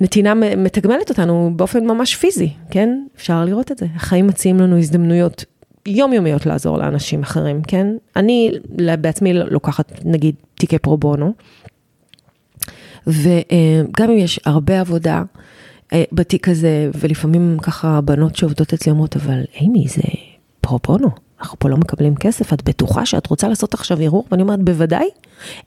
נתינה 0.00 0.34
מתגמלת 0.34 1.10
אותנו 1.10 1.52
באופן 1.56 1.86
ממש 1.86 2.14
פיזי, 2.14 2.50
כן? 2.70 3.04
אפשר 3.16 3.44
לראות 3.44 3.72
את 3.72 3.78
זה. 3.78 3.86
החיים 3.96 4.26
מציעים 4.26 4.60
לנו 4.60 4.78
הזדמנויות 4.78 5.44
יומיומיות 5.86 6.46
לעזור 6.46 6.78
לאנשים 6.78 7.22
אחרים, 7.22 7.62
כן? 7.62 7.86
אני 8.16 8.50
בעצמי 9.00 9.34
לוקחת, 9.34 9.92
נגיד, 10.04 10.34
תיקי 10.54 10.78
פרו 10.78 10.96
בונו, 10.96 11.32
וגם 13.06 14.10
אם 14.10 14.18
יש 14.18 14.40
הרבה 14.44 14.80
עבודה 14.80 15.22
אה, 15.92 16.04
בתיק 16.12 16.48
הזה, 16.48 16.90
ולפעמים 17.00 17.56
ככה 17.62 18.00
בנות 18.00 18.36
שעובדות 18.36 18.72
אצלי 18.72 18.92
אומרות, 18.92 19.16
אבל 19.16 19.40
אימי, 19.60 19.88
זה 19.88 20.02
פרו 20.64 20.78
בונו, 20.86 21.08
אנחנו 21.40 21.58
פה 21.58 21.68
לא 21.68 21.76
מקבלים 21.76 22.14
כסף, 22.14 22.52
את 22.52 22.62
בטוחה 22.68 23.06
שאת 23.06 23.26
רוצה 23.26 23.48
לעשות 23.48 23.74
עכשיו 23.74 23.98
ערעור? 24.00 24.24
ואני 24.30 24.42
אומרת, 24.42 24.62
בוודאי, 24.62 25.08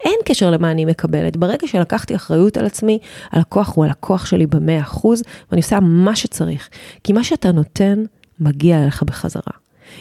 אין 0.06 0.16
קשר 0.26 0.52
למה 0.52 0.72
אני 0.72 0.86
מקבלת. 0.86 1.38
ברגע 1.38 1.68
שלקחתי 1.68 2.16
אחריות 2.16 2.58
על 2.58 2.66
עצמי, 2.66 3.00
הלקוח 3.32 3.76
הוא 3.76 3.86
הלקוח 3.86 4.26
שלי 4.26 4.48
במאה 4.48 4.82
אחוז, 4.82 5.24
ואני 5.52 5.62
עושה 5.62 5.80
מה 5.80 6.16
שצריך. 6.16 6.70
כי 7.04 7.14
מה 7.14 7.24
שאתה 7.24 7.52
נותן, 7.52 8.04
מגיע 8.40 8.84
אליך 8.84 9.04
בחזרה. 9.04 9.54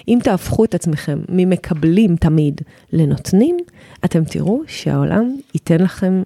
אם 0.09 0.19
תהפכו 0.23 0.65
את 0.65 0.75
עצמכם 0.75 1.19
ממקבלים 1.29 2.17
תמיד 2.17 2.61
לנותנים, 2.93 3.57
אתם 4.05 4.25
תראו 4.25 4.63
שהעולם 4.67 5.37
ייתן 5.55 5.81
לכם 5.81 6.23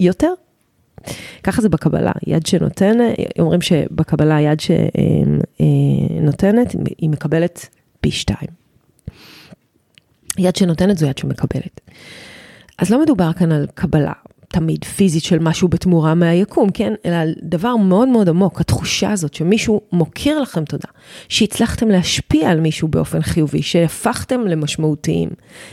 יותר. 0.00 0.32
ככה 1.42 1.62
זה 1.62 1.68
בקבלה, 1.68 2.12
יד 2.26 2.46
שנותנת, 2.46 3.14
אומרים 3.38 3.60
שבקבלה 3.60 4.40
יד 4.40 4.60
שנותנת, 6.20 6.76
היא 6.98 7.10
מקבלת 7.10 7.68
פי 8.06 8.10
שתיים. 8.10 8.48
יד 10.38 10.56
שנותנת 10.56 10.98
זו 10.98 11.06
יד 11.06 11.18
שמקבלת. 11.18 11.80
אז 12.78 12.90
לא 12.90 13.02
מדובר 13.02 13.32
כאן 13.32 13.52
על 13.52 13.66
קבלה, 13.74 14.12
תמיד 14.48 14.84
פיזית 14.84 15.22
של 15.22 15.38
משהו 15.38 15.68
בתמורה 15.68 16.14
מהיקום, 16.14 16.70
כן? 16.70 16.92
אלא 17.04 17.14
על 17.14 17.34
דבר 17.42 17.76
מאוד 17.76 18.08
מאוד 18.08 18.28
עמוק, 18.28 18.60
התחושה 18.60 19.10
הזאת 19.10 19.34
שמישהו 19.34 19.80
מוקיר 19.92 20.40
לכם 20.40 20.64
תודה, 20.64 20.88
שהצלחתם 21.28 21.88
להשפיע 21.88 22.50
על 22.50 22.60
מישהו 22.60 22.88
באופן 22.88 23.22
חיובי, 23.22 23.62
שהפכתם 23.62 24.40
למשמעותיים. 24.40 25.28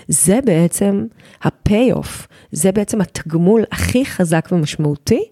זה 0.07 0.39
בעצם 0.45 1.05
ה-payoff, 1.43 2.27
זה 2.51 2.71
בעצם 2.71 3.01
התגמול 3.01 3.63
הכי 3.71 4.05
חזק 4.05 4.49
ומשמעותי 4.51 5.23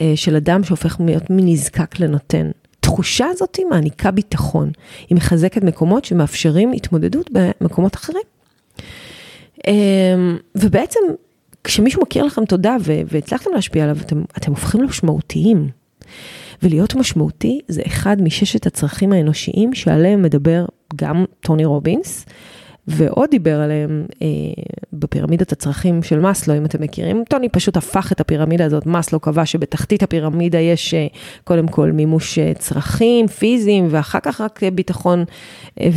אה, 0.00 0.12
של 0.16 0.36
אדם 0.36 0.64
שהופך 0.64 1.00
להיות 1.00 1.30
מנזקק 1.30 2.00
לנותן. 2.00 2.50
התחושה 2.84 3.26
הזאת 3.26 3.58
מעניקה 3.70 4.10
ביטחון, 4.10 4.70
היא 5.08 5.16
מחזקת 5.16 5.64
מקומות 5.64 6.04
שמאפשרים 6.04 6.72
התמודדות 6.72 7.30
במקומות 7.32 7.94
אחרים. 7.94 8.22
אמ, 9.66 10.36
ובעצם 10.54 11.00
כשמישהו 11.64 12.02
מכיר 12.02 12.24
לכם 12.24 12.44
תודה 12.44 12.76
והצלחתם 12.84 13.50
להשפיע 13.54 13.84
עליו, 13.84 13.96
אתם, 14.00 14.22
אתם 14.38 14.50
הופכים 14.50 14.80
למשמעותיים. 14.80 15.68
ולהיות 16.62 16.94
משמעותי 16.94 17.60
זה 17.68 17.82
אחד 17.86 18.22
מששת 18.22 18.66
הצרכים 18.66 19.12
האנושיים 19.12 19.74
שעליהם 19.74 20.22
מדבר 20.22 20.64
גם 20.96 21.24
טוני 21.40 21.64
רובינס, 21.64 22.26
ועוד 22.88 23.30
דיבר 23.30 23.60
עליהם 23.60 24.06
אה, 24.22 24.26
בפירמידת 24.92 25.52
הצרכים 25.52 26.02
של 26.02 26.20
מאסלו, 26.20 26.56
אם 26.56 26.64
אתם 26.64 26.82
מכירים. 26.82 27.24
טוני 27.28 27.48
פשוט 27.48 27.76
הפך 27.76 28.12
את 28.12 28.20
הפירמידה 28.20 28.64
הזאת, 28.64 28.86
מאסלו 28.86 29.20
קבע 29.20 29.46
שבתחתית 29.46 30.02
הפירמידה 30.02 30.58
יש 30.58 30.94
אה, 30.94 31.06
קודם 31.44 31.68
כל 31.68 31.92
מימוש 31.92 32.38
אה, 32.38 32.52
צרכים 32.58 33.28
פיזיים, 33.28 33.86
ואחר 33.90 34.20
כך 34.22 34.40
רק 34.40 34.62
אה, 34.62 34.70
ביטחון 34.70 35.24
אה, 35.80 35.88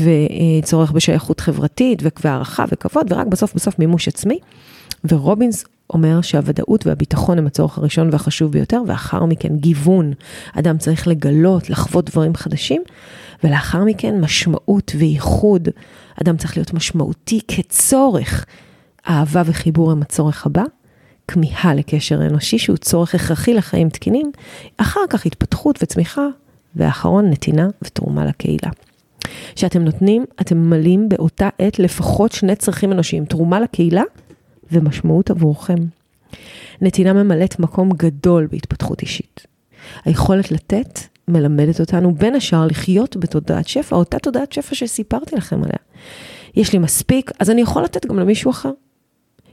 וצורך 0.62 0.92
בשייכות 0.92 1.40
חברתית, 1.40 2.04
והערכה 2.24 2.66
וכבוד, 2.72 3.12
ורק 3.12 3.28
בסוף 3.28 3.54
בסוף 3.54 3.80
מימוש 3.80 4.08
עצמי. 4.08 4.40
ורובינס 5.12 5.66
אומר 5.90 6.22
שהוודאות 6.22 6.88
והביטחון 6.88 7.38
הם 7.38 7.48
הצורך 7.48 7.78
הראשון 7.78 8.10
והחשוב 8.12 8.52
ביותר, 8.52 8.82
ואחר 8.88 9.26
מכן 9.26 9.58
גיוון. 9.58 10.14
אדם 10.54 10.78
צריך 10.78 11.08
לגלות, 11.08 11.70
לחוות 11.70 12.10
דברים 12.10 12.36
חדשים, 12.36 12.82
ולאחר 13.44 13.84
מכן 13.84 14.22
משמעות 14.22 14.92
וייחוד. 14.98 15.68
אדם 16.22 16.38
צריך 16.38 16.58
להיות 16.58 16.74
משמעותי 16.74 17.40
כצורך. 17.48 18.46
אהבה 19.10 19.42
וחיבור 19.46 19.92
הם 19.92 20.02
הצורך 20.02 20.46
הבא, 20.46 20.64
כמיהה 21.28 21.76
לקשר 21.76 22.26
אנושי 22.26 22.58
שהוא 22.58 22.78
צורך 22.78 23.16
הכרחי 23.16 23.54
לחיים 23.54 23.90
תקינים, 23.90 24.32
אחר 24.78 25.02
כך 25.10 25.26
התפתחות 25.26 25.80
וצמיחה, 25.84 26.28
ואחרון 26.76 27.30
נתינה 27.30 27.68
ותרומה 27.82 28.26
לקהילה. 28.26 28.70
כשאתם 29.56 29.82
נותנים, 29.82 30.26
אתם 30.42 30.58
ממלאים 30.58 31.10
באותה 31.10 31.50
עת 31.60 31.80
לפחות 31.80 32.32
שני 32.32 32.56
צרכים 32.56 32.92
אנושיים, 32.92 33.26
תרומה 33.26 33.60
לקהילה 33.60 34.04
ומשמעות 34.72 35.30
עבורכם. 35.30 35.76
נתינה 36.82 37.14
ממלאת 37.14 37.60
מקום 37.60 37.90
גדול 37.90 38.48
בהתפתחות 38.52 39.02
אישית. 39.02 39.48
היכולת 40.06 40.52
לתת 40.52 41.00
מלמדת 41.28 41.80
אותנו 41.80 42.16
בין 42.16 42.36
השאר 42.36 42.68
לחיות 42.68 43.18
בתודעת 43.18 43.68
שפע, 43.68 43.96
אותה 43.96 44.20
תודעת 44.20 44.52
שפע 44.52 44.76
שסיפרתי 44.76 45.36
לכם 45.36 45.64
עליה. 45.64 45.78
יש 46.56 46.74
לי 46.74 46.80
מספיק, 46.80 47.32
אז 47.40 47.50
אני 47.50 47.62
יכול 47.62 47.84
לתת 47.84 48.06
גם 48.06 48.20
למישהו 48.20 48.52
אחר. 48.52 48.72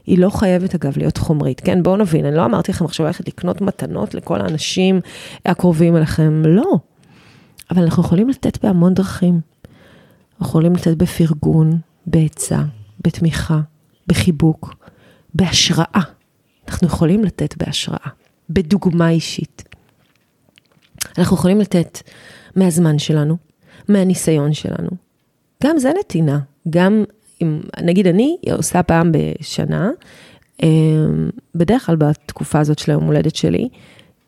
היא 0.05 0.19
לא 0.19 0.29
חייבת 0.29 0.75
אגב 0.75 0.97
להיות 0.97 1.17
חומרית, 1.17 1.59
כן? 1.61 1.83
בואו 1.83 1.97
נבין, 1.97 2.25
אני 2.25 2.35
לא 2.35 2.45
אמרתי 2.45 2.71
לכם 2.71 2.85
עכשיו 2.85 3.05
ללכת 3.05 3.27
לקנות 3.27 3.61
מתנות 3.61 4.13
לכל 4.13 4.41
האנשים 4.41 4.99
הקרובים 5.45 5.97
אליכם, 5.97 6.43
לא. 6.45 6.77
אבל 7.71 7.83
אנחנו 7.83 8.03
יכולים 8.03 8.29
לתת 8.29 8.65
בהמון 8.65 8.93
דרכים. 8.93 9.39
אנחנו 10.39 10.49
יכולים 10.49 10.73
לתת 10.75 10.97
בפרגון, 10.97 11.77
בעצה, 12.07 12.59
בתמיכה, 13.03 13.59
בחיבוק, 14.07 14.75
בהשראה. 15.35 16.01
אנחנו 16.67 16.87
יכולים 16.87 17.23
לתת 17.23 17.57
בהשראה, 17.57 18.09
בדוגמה 18.49 19.09
אישית. 19.09 19.63
אנחנו 21.17 21.37
יכולים 21.37 21.59
לתת 21.59 21.99
מהזמן 22.55 22.99
שלנו, 22.99 23.37
מהניסיון 23.89 24.53
שלנו. 24.53 24.89
גם 25.63 25.77
זה 25.79 25.91
נתינה, 25.99 26.39
גם 26.69 27.03
אם, 27.41 27.61
נגיד 27.81 28.07
אני 28.07 28.37
עושה 28.51 28.83
פעם 28.83 29.11
בשנה, 29.11 29.89
אמ, 30.63 31.29
בדרך 31.55 31.85
כלל 31.85 31.95
בתקופה 31.95 32.59
הזאת 32.59 32.79
של 32.79 32.91
היום 32.91 33.03
הולדת 33.03 33.35
שלי, 33.35 33.69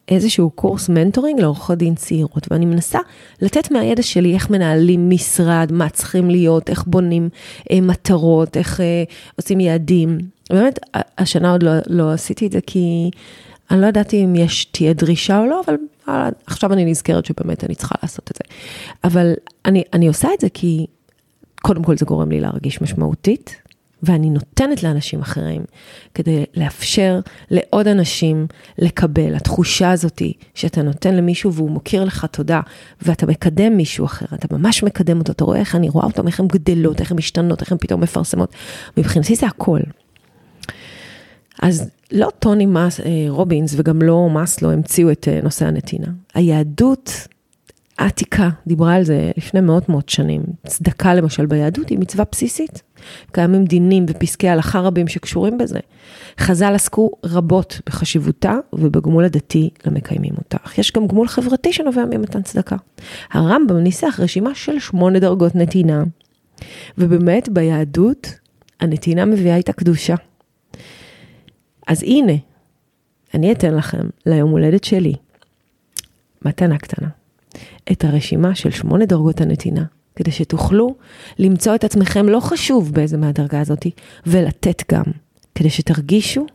איזשהו 0.08 0.50
קורס 0.50 0.90
מנטורינג 0.90 1.40
לעורכות 1.40 1.78
דין 1.78 1.96
צעירות, 1.96 2.48
ואני 2.52 2.66
מנסה 2.66 3.00
לתת 3.42 3.72
מהידע 3.72 4.04
שלי 4.04 4.34
איך 4.34 4.50
מנהלים 4.50 5.10
משרד, 5.10 5.72
מה 5.72 5.90
צריכים 5.90 6.30
להיות, 6.30 6.70
איך 6.70 6.84
בונים 6.88 7.30
אה, 7.72 7.82
מטרות, 7.82 8.58
איך 8.58 8.82
אה, 8.82 9.04
עושים 9.36 9.60
יעדים. 9.60 10.18
באמת, 10.50 10.80
השנה 11.18 11.52
עוד 11.52 11.64
לא, 11.64 11.72
לא 11.88 12.12
עשיתי 12.12 12.48
את 12.48 12.52
זה 12.52 12.60
כי 12.68 13.10
אני 13.72 13.82
לא 13.82 13.88
ידעתי 13.88 14.24
אם 14.24 14.36
יש, 14.36 14.66
תהיה 14.66 14.94
דרישה 14.94 15.40
או 15.40 15.46
לא, 15.46 15.62
אבל 15.66 15.76
אה, 16.10 16.30
עכשיו 16.46 16.74
אני 16.74 16.86
נזכרת 16.86 17.26
שבאמת 17.26 17.64
אני 17.64 17.76
צריכה 17.76 17.96
לעשות 18.04 18.32
את 18.32 18.36
זה. 18.36 18.56
אבל 19.04 19.34
אני, 19.66 19.84
אני 19.94 20.08
עושה 20.08 20.28
את 20.34 20.42
זה 20.42 20.48
כי 20.54 20.86
קודם 21.62 21.84
כל 21.84 21.98
זה 21.98 22.06
גורם 22.06 22.32
לי 22.32 22.40
להרגיש 22.40 22.82
משמעותית, 22.82 23.62
ואני 24.04 24.30
נותנת 24.30 24.84
לאנשים 24.84 25.22
אחרים 25.22 25.62
כדי 26.14 26.46
לאפשר 26.56 27.20
לעוד 27.52 27.88
אנשים 27.88 28.48
לקבל. 28.78 29.36
התחושה 29.36 29.92
הזאתי 29.92 30.34
שאתה 30.54 30.82
נותן 30.82 31.16
למישהו 31.16 31.54
והוא 31.54 31.72
מוקיר 31.72 32.04
לך 32.04 32.26
תודה, 32.32 32.62
ואתה 33.02 33.26
מקדם 33.26 33.78
מישהו 33.78 34.06
אחר, 34.06 34.26
אתה 34.34 34.58
ממש 34.58 34.84
מקדם 34.84 35.20
אותו, 35.20 35.32
אתה 35.32 35.44
רואה 35.44 35.60
איך 35.60 35.76
אני 35.76 35.90
רואה 35.90 36.06
אותם, 36.06 36.28
איך 36.28 36.40
הן 36.40 36.48
גדלות, 36.48 37.00
איך 37.00 37.12
הן 37.12 37.18
משתנות, 37.18 37.62
איך 37.62 37.72
הן 37.72 37.78
פתאום 37.78 38.02
מפרסמות. 38.02 38.54
מבחינתי 38.98 39.36
זה 39.36 39.48
הכל. 39.48 39.80
אז 41.62 41.90
לא 42.12 42.30
טוני 42.40 42.66
מס, 42.66 43.00
אה, 43.00 43.26
רובינס 43.30 43.74
וגם 43.78 44.02
לא 44.02 44.30
מאסלו 44.30 44.72
המציאו 44.72 45.12
את 45.12 45.28
אה, 45.28 45.40
נושא 45.44 45.66
הנתינה. 45.66 46.08
היהדות 46.34 47.28
העתיקה 47.98 48.50
דיברה 48.68 48.94
על 48.94 49.04
זה 49.04 49.32
לפני 49.38 49.62
מאות 49.62 49.90
מאות 49.90 50.10
שנים. 50.10 50.42
צדקה 50.68 51.14
למשל 51.14 51.46
ביהדות 51.46 51.90
היא 51.90 52.00
מצווה 52.00 52.26
בסיסית. 52.32 52.82
קיימים 53.32 53.66
דינים 53.66 54.06
ופסקי 54.10 54.50
הלכה 54.50 54.80
רבים 54.80 55.08
שקשורים 55.08 55.58
בזה. 55.58 55.80
חז"ל 56.40 56.76
עסקו 56.76 57.12
רבות 57.26 57.82
בחשיבותה 57.86 58.56
ובגמול 58.74 59.26
הדתי 59.26 59.70
למקיימים 59.86 60.34
אותה. 60.38 60.58
יש 60.78 60.92
גם 60.92 61.08
גמול 61.08 61.28
חברתי 61.28 61.74
שנובע 61.74 62.06
ממתן 62.06 62.42
צדקה. 62.42 62.76
הרמב"ם 63.32 63.78
ניסח 63.78 64.20
רשימה 64.24 64.56
של 64.56 64.80
שמונה 64.80 65.20
דרגות 65.20 65.56
נתינה, 65.56 66.04
ובאמת 66.98 67.50
ביהדות 67.50 68.28
הנתינה 68.80 69.26
מביאה 69.26 69.56
איתה 69.56 69.74
קדושה. 69.74 70.16
אז 71.88 72.04
הנה, 72.04 72.34
אני 73.34 73.52
אתן 73.52 73.76
לכם 73.76 74.10
ליום 74.26 74.52
הולדת 74.52 74.84
שלי 74.84 75.14
מתנה 76.46 76.78
קטנה. 76.78 77.08
את 77.92 78.04
הרשימה 78.04 78.56
של 78.56 78.72
שמונה 78.72 79.06
דרגות 79.06 79.42
הנתינה, 79.42 79.84
כדי 80.16 80.32
שתוכלו 80.32 80.96
למצוא 81.40 81.76
את 81.76 81.84
עצמכם 81.84 82.30
לא 82.30 82.40
חשוב 82.40 82.94
באיזה 82.94 83.18
מהדרגה 83.18 83.62
הזאת, 83.62 83.86
ולתת 84.26 84.84
גם, 84.92 85.04
כדי 85.56 85.70
שתרגישו 85.70 86.46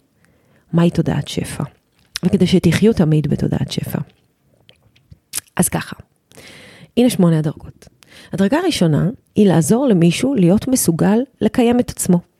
מהי 0.72 0.90
תודעת 0.90 1.28
שפע, 1.28 1.64
וכדי 2.24 2.46
שתחיו 2.46 2.92
תמיד 2.92 3.26
בתודעת 3.26 3.72
שפע. 3.72 3.98
אז 5.56 5.68
ככה, 5.68 5.96
הנה 6.96 7.10
שמונה 7.10 7.38
הדרגות. 7.38 7.88
הדרגה 8.32 8.58
הראשונה 8.58 9.10
היא 9.34 9.48
לעזור 9.48 9.86
למישהו 9.86 10.34
להיות 10.34 10.68
מסוגל 10.68 11.18
לקיים 11.40 11.80
את 11.80 11.90
עצמו. 11.90 12.31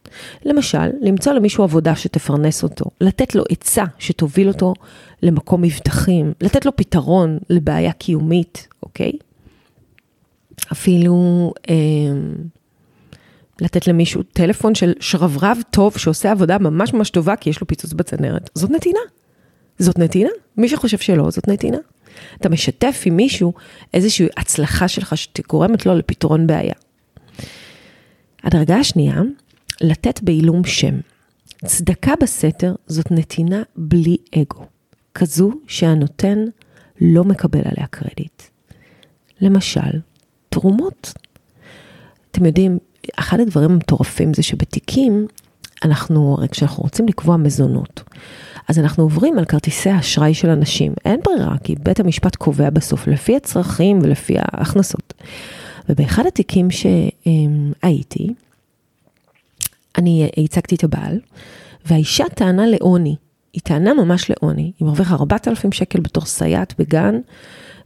למשל, 0.45 0.91
למצוא 1.01 1.33
למישהו 1.33 1.65
עבודה 1.65 1.97
שתפרנס 1.97 2.63
אותו, 2.63 2.85
לתת 3.01 3.35
לו 3.35 3.45
עצה 3.51 3.85
שתוביל 3.99 4.49
אותו 4.49 4.75
למקום 5.23 5.63
מבטחים, 5.63 6.33
לתת 6.41 6.67
לו 6.67 6.77
פתרון 6.77 7.39
לבעיה 7.51 7.93
קיומית, 7.93 8.69
אוקיי? 8.83 9.13
אפילו 10.73 11.15
אה, 11.71 11.75
לתת 13.61 13.87
למישהו 13.87 14.23
טלפון 14.23 14.75
של 14.75 14.93
שרברב 15.01 15.59
טוב 15.71 15.99
שעושה 15.99 16.31
עבודה 16.31 16.59
ממש 16.59 16.95
ממש 16.95 17.11
טובה 17.11 17.37
כי 17.37 17.51
יש 17.51 17.61
לו 17.61 17.67
פיצוץ 17.67 17.93
בצנרת. 17.93 18.51
זאת 18.55 18.71
נתינה. 18.71 19.01
זאת 19.79 19.99
נתינה. 19.99 20.31
מי 20.57 20.69
שחושב 20.69 20.99
שלא, 20.99 21.31
זאת 21.31 21.49
נתינה. 21.49 21.79
אתה 22.41 22.49
משתף 22.49 23.03
עם 23.07 23.17
מישהו 23.17 23.53
איזושהי 23.95 24.27
הצלחה 24.37 24.89
שלך 24.89 25.17
שגורמת 25.17 25.87
לו 25.87 25.95
לפתרון 25.95 26.47
בעיה. 26.47 26.75
הדרגה 28.45 28.77
השנייה, 28.77 29.21
לתת 29.83 30.23
בעילום 30.23 30.65
שם. 30.65 31.01
צדקה 31.65 32.13
בסתר 32.23 32.75
זאת 32.87 33.11
נתינה 33.11 33.63
בלי 33.77 34.17
אגו, 34.35 34.67
כזו 35.15 35.53
שהנותן 35.67 36.39
לא 37.01 37.25
מקבל 37.25 37.61
עליה 37.65 37.87
קרדיט. 37.87 38.43
למשל, 39.41 40.01
תרומות. 40.49 41.13
אתם 42.31 42.45
יודעים, 42.45 42.79
אחד 43.17 43.41
הדברים 43.41 43.71
המטורפים 43.71 44.35
זה 44.35 44.43
שבתיקים, 44.43 45.27
אנחנו, 45.85 46.35
הרי 46.39 46.49
כשאנחנו 46.49 46.83
רוצים 46.83 47.09
לקבוע 47.09 47.37
מזונות, 47.37 48.03
אז 48.69 48.79
אנחנו 48.79 49.03
עוברים 49.03 49.39
על 49.39 49.45
כרטיסי 49.45 49.91
האשראי 49.91 50.35
של 50.35 50.49
אנשים. 50.49 50.93
אין 51.05 51.21
ברירה, 51.25 51.59
כי 51.65 51.75
בית 51.83 52.01
המשפט 52.01 52.37
קובע 52.37 52.71
בסוף 52.71 53.07
לפי 53.07 53.37
הצרכים 53.37 53.99
ולפי 54.03 54.37
ההכנסות. 54.39 55.15
ובאחד 55.89 56.27
התיקים 56.27 56.69
שהייתי, 56.71 58.35
אני 59.99 60.31
ייצגתי 60.37 60.75
את 60.75 60.85
הבעל, 60.85 61.21
והאישה 61.87 62.25
טענה 62.35 62.67
לעוני. 62.67 63.17
היא 63.53 63.63
טענה 63.65 63.95
ממש 63.95 64.31
לעוני. 64.31 64.73
היא 64.79 64.87
מרוויחה 64.87 65.15
4,000 65.15 65.73
שקל 65.73 66.01
בתור 66.01 66.25
סייעת 66.25 66.75
בגן, 66.79 67.21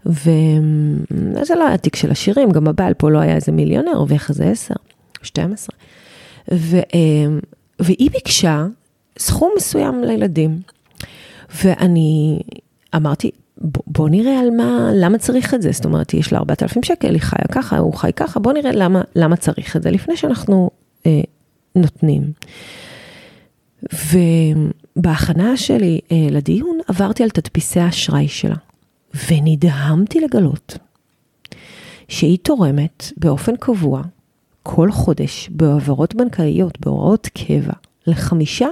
וזה 0.06 1.54
לא 1.54 1.66
היה 1.66 1.76
תיק 1.76 1.96
של 1.96 2.10
עשירים, 2.10 2.50
גם 2.50 2.68
הבעל 2.68 2.94
פה 2.94 3.10
לא 3.10 3.18
היה 3.18 3.34
איזה 3.34 3.52
מיליונר, 3.52 3.90
הרוויח 3.90 4.30
איזה 4.30 4.44
10, 4.44 4.74
12. 5.22 5.76
ו, 6.52 6.78
והיא 7.80 8.10
ביקשה 8.10 8.66
סכום 9.18 9.52
מסוים 9.56 10.04
לילדים. 10.04 10.60
ואני 11.62 12.40
אמרתי, 12.96 13.30
בוא, 13.58 13.82
בוא 13.86 14.08
נראה 14.08 14.40
על 14.40 14.50
מה, 14.50 14.90
למה 14.94 15.18
צריך 15.18 15.54
את 15.54 15.62
זה. 15.62 15.72
זאת 15.72 15.84
אומרת, 15.84 16.14
יש 16.14 16.32
לה 16.32 16.38
4,000 16.38 16.82
שקל, 16.82 17.14
היא 17.14 17.20
חיה 17.20 17.44
ככה, 17.52 17.78
הוא 17.78 17.94
חי 17.94 18.10
ככה, 18.16 18.40
בוא 18.40 18.52
נראה 18.52 18.72
למה, 18.72 19.02
למה 19.16 19.36
צריך 19.36 19.76
את 19.76 19.82
זה, 19.82 19.90
לפני 19.90 20.16
שאנחנו 20.16 20.70
אה, 21.06 21.20
נותנים. 21.76 22.32
ובהכנה 24.96 25.56
שלי 25.56 26.00
אה, 26.12 26.26
לדיון 26.30 26.78
עברתי 26.86 27.22
על 27.22 27.30
תדפיסי 27.30 27.80
האשראי 27.80 28.28
שלה, 28.28 28.56
ונדהמתי 29.28 30.20
לגלות 30.20 30.78
שהיא 32.08 32.38
תורמת 32.42 33.12
באופן 33.16 33.56
קבוע 33.56 34.02
כל 34.62 34.92
חודש 34.92 35.48
בהעברות 35.52 36.14
בנקאיות, 36.14 36.80
בהוראות 36.80 37.28
קבע, 37.34 37.72
לחמישה 38.06 38.68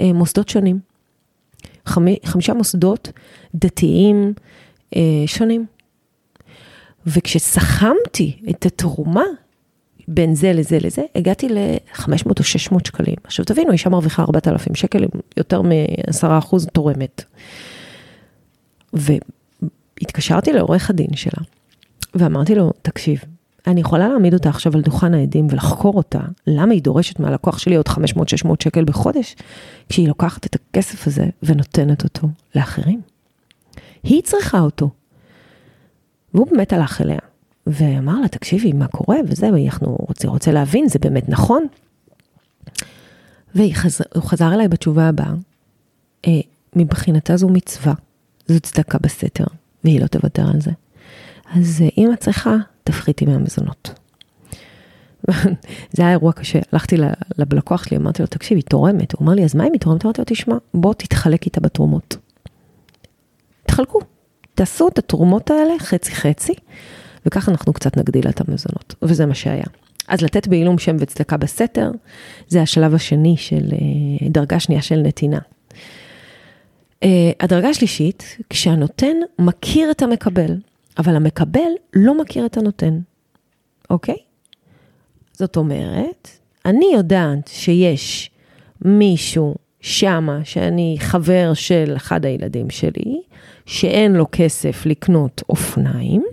אה, 0.00 0.12
מוסדות 0.12 0.48
שונים. 0.48 0.80
חמי, 1.86 2.16
חמישה 2.24 2.54
מוסדות 2.54 3.12
דתיים 3.54 4.32
אה, 4.96 5.00
שונים. 5.26 5.66
וכשסכמתי 7.06 8.42
את 8.50 8.66
התרומה 8.66 9.24
בין 10.08 10.34
זה 10.34 10.52
לזה 10.52 10.78
לזה, 10.80 11.02
הגעתי 11.14 11.48
ל-500 11.48 12.38
או 12.38 12.44
600 12.44 12.86
שקלים. 12.86 13.16
עכשיו 13.24 13.44
תבינו, 13.44 13.72
אישה 13.72 13.90
מרוויחה 13.90 14.22
4,000 14.22 14.74
שקל, 14.74 15.04
יותר 15.36 15.62
מ-10% 15.62 16.70
תורמת. 16.72 17.24
והתקשרתי 18.92 20.52
לעורך 20.52 20.90
הדין 20.90 21.16
שלה, 21.16 21.44
ואמרתי 22.14 22.54
לו, 22.54 22.72
תקשיב, 22.82 23.20
אני 23.66 23.80
יכולה 23.80 24.08
להעמיד 24.08 24.34
אותה 24.34 24.48
עכשיו 24.48 24.74
על 24.74 24.80
דוכן 24.80 25.14
העדים 25.14 25.46
ולחקור 25.50 25.94
אותה, 25.96 26.20
למה 26.46 26.72
היא 26.72 26.82
דורשת 26.82 27.20
מהלקוח 27.20 27.58
שלי 27.58 27.76
עוד 27.76 27.88
500-600 27.88 27.92
שקל 28.60 28.84
בחודש, 28.84 29.36
כשהיא 29.88 30.08
לוקחת 30.08 30.46
את 30.46 30.54
הכסף 30.54 31.06
הזה 31.06 31.26
ונותנת 31.42 32.04
אותו 32.04 32.28
לאחרים. 32.54 33.00
היא 34.02 34.22
צריכה 34.22 34.60
אותו. 34.60 34.90
והוא 36.34 36.46
באמת 36.50 36.72
הלך 36.72 37.00
אליה, 37.00 37.18
ואמר 37.66 38.20
לה, 38.20 38.28
תקשיבי, 38.28 38.72
מה 38.72 38.86
קורה? 38.86 39.18
וזה, 39.28 39.50
ואנחנו 39.52 39.96
רוצה, 40.00 40.28
רוצה 40.28 40.52
להבין, 40.52 40.88
זה 40.88 40.98
באמת 40.98 41.28
נכון? 41.28 41.66
והוא 43.54 43.74
חזר, 43.74 44.04
חזר 44.18 44.54
אליי 44.54 44.68
בתשובה 44.68 45.08
הבאה, 45.08 45.32
אה, 46.26 46.40
מבחינתה 46.76 47.36
זו 47.36 47.48
מצווה, 47.48 47.94
זו 48.46 48.60
צדקה 48.60 48.98
בסתר, 49.02 49.44
והיא 49.84 50.00
לא 50.00 50.06
תוותר 50.06 50.50
על 50.54 50.60
זה. 50.60 50.70
אז 51.54 51.82
אה, 51.82 51.88
אם 51.98 52.12
את 52.12 52.20
צריכה, 52.20 52.56
תפחיתי 52.84 53.26
מהמזונות. 53.26 53.90
זה 55.92 56.02
היה 56.02 56.10
אירוע 56.10 56.32
קשה, 56.32 56.58
הלכתי 56.72 56.96
ללקוח 57.38 57.84
שלי, 57.84 57.96
אמרתי 57.96 58.22
לו, 58.22 58.26
תקשיב, 58.26 58.56
היא 58.56 58.64
תורמת. 58.64 59.12
הוא 59.12 59.24
אמר 59.26 59.34
לי, 59.34 59.44
אז 59.44 59.54
מה 59.54 59.66
אם 59.66 59.72
היא 59.72 59.80
תורמת? 59.80 60.04
אמרתי 60.04 60.20
לו, 60.20 60.24
תשמע, 60.28 60.56
בוא 60.74 60.94
תתחלק 60.94 61.44
איתה 61.44 61.60
בתרומות. 61.60 62.16
תחלקו, 63.66 64.00
תעשו 64.54 64.88
את 64.88 64.98
התרומות 64.98 65.50
האלה 65.50 65.74
חצי 65.78 66.54
וככה 67.26 67.50
אנחנו 67.50 67.72
קצת 67.72 67.96
נגדיל 67.96 68.28
את 68.28 68.40
המזונות, 68.40 68.94
וזה 69.02 69.26
מה 69.26 69.34
שהיה. 69.34 69.66
אז 70.08 70.22
לתת 70.22 70.48
בעילום 70.48 70.78
שם 70.78 70.96
וצדקה 70.98 71.36
בסתר, 71.36 71.90
זה 72.48 72.62
השלב 72.62 72.94
השני 72.94 73.36
של 73.36 73.64
אה, 73.72 74.28
דרגה 74.28 74.60
שנייה 74.60 74.82
של 74.82 74.96
נתינה. 74.96 75.38
אה, 77.02 77.30
הדרגה 77.40 77.68
השלישית, 77.68 78.36
כשהנותן 78.50 79.16
מכיר 79.38 79.90
את 79.90 80.02
המקבל. 80.02 80.56
אבל 80.98 81.16
המקבל 81.16 81.70
לא 81.94 82.20
מכיר 82.20 82.46
את 82.46 82.56
הנותן, 82.56 82.98
אוקיי? 83.90 84.16
זאת 85.32 85.56
אומרת, 85.56 86.28
אני 86.64 86.86
יודעת 86.94 87.48
שיש 87.48 88.30
מישהו 88.82 89.54
שמה, 89.80 90.40
שאני 90.44 90.96
חבר 91.00 91.54
של 91.54 91.92
אחד 91.96 92.26
הילדים 92.26 92.70
שלי, 92.70 93.20
שאין 93.66 94.12
לו 94.12 94.26
כסף 94.32 94.86
לקנות 94.86 95.42
אופניים, 95.48 96.24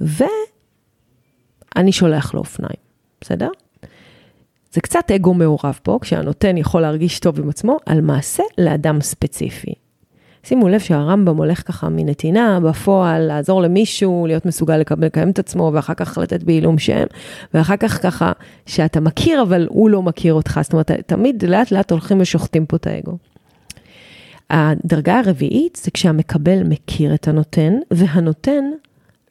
ואני 0.00 1.92
שולח 1.92 2.34
לו 2.34 2.40
אופניים, 2.40 2.80
בסדר? 3.20 3.48
זה 4.72 4.80
קצת 4.80 5.10
אגו 5.10 5.34
מעורב 5.34 5.78
פה, 5.82 5.98
כשהנותן 6.00 6.56
יכול 6.56 6.80
להרגיש 6.82 7.20
טוב 7.20 7.40
עם 7.40 7.48
עצמו, 7.48 7.76
על 7.86 8.00
מעשה 8.00 8.42
לאדם 8.58 9.00
ספציפי. 9.00 9.74
שימו 10.42 10.68
לב 10.68 10.80
שהרמב"ם 10.80 11.36
הולך 11.36 11.68
ככה 11.68 11.88
מנתינה, 11.88 12.60
בפועל, 12.60 13.22
לעזור 13.22 13.62
למישהו, 13.62 14.26
להיות 14.26 14.46
מסוגל 14.46 14.76
לקבל, 14.76 15.06
לקיים 15.06 15.30
את 15.30 15.38
עצמו, 15.38 15.70
ואחר 15.74 15.94
כך 15.94 16.18
לתת 16.18 16.42
בעילום 16.42 16.78
שם, 16.78 17.04
ואחר 17.54 17.76
כך 17.76 18.02
ככה, 18.02 18.32
שאתה 18.66 19.00
מכיר, 19.00 19.42
אבל 19.42 19.66
הוא 19.70 19.90
לא 19.90 20.02
מכיר 20.02 20.34
אותך. 20.34 20.60
זאת 20.62 20.72
אומרת, 20.72 20.90
תמיד 20.90 21.44
לאט 21.44 21.70
לאט 21.72 21.90
הולכים 21.90 22.20
ושוחטים 22.20 22.66
פה 22.66 22.76
את 22.76 22.86
האגו. 22.86 23.16
הדרגה 24.50 25.18
הרביעית 25.18 25.80
זה 25.82 25.90
כשהמקבל 25.90 26.62
מכיר 26.64 27.14
את 27.14 27.28
הנותן, 27.28 27.72
והנותן 27.90 28.64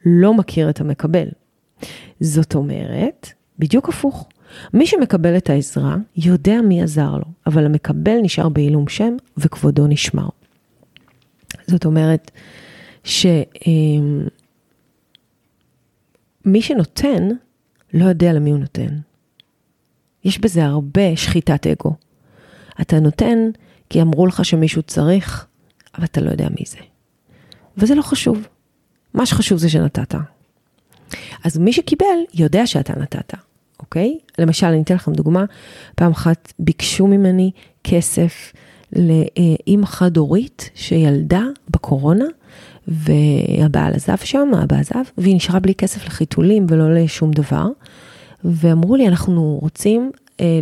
לא 0.07 0.33
מכיר 0.33 0.69
את 0.69 0.81
המקבל. 0.81 1.27
זאת 2.19 2.55
אומרת, 2.55 3.29
בדיוק 3.59 3.89
הפוך. 3.89 4.29
מי 4.73 4.87
שמקבל 4.87 5.37
את 5.37 5.49
העזרה 5.49 5.95
יודע 6.15 6.61
מי 6.61 6.83
עזר 6.83 7.11
לו, 7.11 7.25
אבל 7.47 7.65
המקבל 7.65 8.17
נשאר 8.21 8.49
בעילום 8.49 8.87
שם 8.87 9.15
וכבודו 9.37 9.87
נשמר. 9.87 10.29
זאת 11.67 11.85
אומרת, 11.85 12.31
שמי 13.03 13.31
שנותן, 16.59 17.29
לא 17.93 18.05
יודע 18.05 18.33
למי 18.33 18.51
הוא 18.51 18.59
נותן. 18.59 18.97
יש 20.23 20.39
בזה 20.39 20.65
הרבה 20.65 21.15
שחיטת 21.15 21.67
אגו. 21.67 21.95
אתה 22.81 22.99
נותן 22.99 23.37
כי 23.89 24.01
אמרו 24.01 24.25
לך 24.25 24.45
שמישהו 24.45 24.83
צריך, 24.83 25.47
אבל 25.95 26.05
אתה 26.05 26.21
לא 26.21 26.31
יודע 26.31 26.47
מי 26.49 26.65
זה. 26.67 26.77
וזה 27.77 27.95
לא 27.95 28.01
חשוב. 28.01 28.47
מה 29.17 29.25
שחשוב 29.25 29.57
זה 29.57 29.69
שנתת. 29.69 30.15
אז 31.43 31.57
מי 31.57 31.73
שקיבל 31.73 32.05
יודע 32.33 32.67
שאתה 32.67 32.93
נתת, 32.99 33.33
אוקיי? 33.79 34.17
למשל, 34.39 34.67
אני 34.67 34.81
אתן 34.81 34.95
לכם 34.95 35.13
דוגמה, 35.13 35.45
פעם 35.95 36.11
אחת 36.11 36.53
ביקשו 36.59 37.07
ממני 37.07 37.51
כסף 37.83 38.53
לאימא 38.93 39.85
חד-הורית 39.85 40.69
שילדה 40.75 41.41
בקורונה, 41.69 42.25
והבעל 42.87 43.93
עזב 43.93 44.17
שם, 44.17 44.51
האבא 44.53 44.75
עזב, 44.75 45.03
והיא 45.17 45.35
נשארה 45.35 45.59
בלי 45.59 45.75
כסף 45.75 46.05
לחיתולים 46.05 46.65
ולא 46.69 46.95
לשום 46.95 47.31
דבר. 47.31 47.67
ואמרו 48.43 48.95
לי, 48.95 49.07
אנחנו 49.07 49.59
רוצים, 49.61 50.11
אה, 50.41 50.59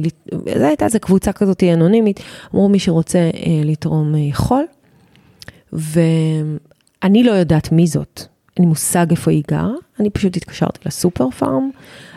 זו 0.59 0.65
הייתה 0.65 0.85
איזו 0.85 0.99
קבוצה 0.99 1.31
כזאת 1.31 1.63
אנונימית, 1.63 2.19
אמרו 2.53 2.69
מי 2.69 2.79
שרוצה 2.79 3.19
אה, 3.19 3.31
לתרום 3.63 4.15
אה, 4.15 4.19
יכול, 4.19 4.65
ואני 5.73 7.23
לא 7.23 7.31
יודעת 7.31 7.71
מי 7.71 7.87
זאת, 7.87 8.21
אין 8.57 8.65
לי 8.65 8.69
מושג 8.69 9.05
איפה 9.11 9.31
היא 9.31 9.43
גרה, 9.47 9.71
אני 9.99 10.09
פשוט 10.09 10.37
התקשרתי 10.37 10.79
לסופר 10.85 11.29
פארם, 11.31 11.69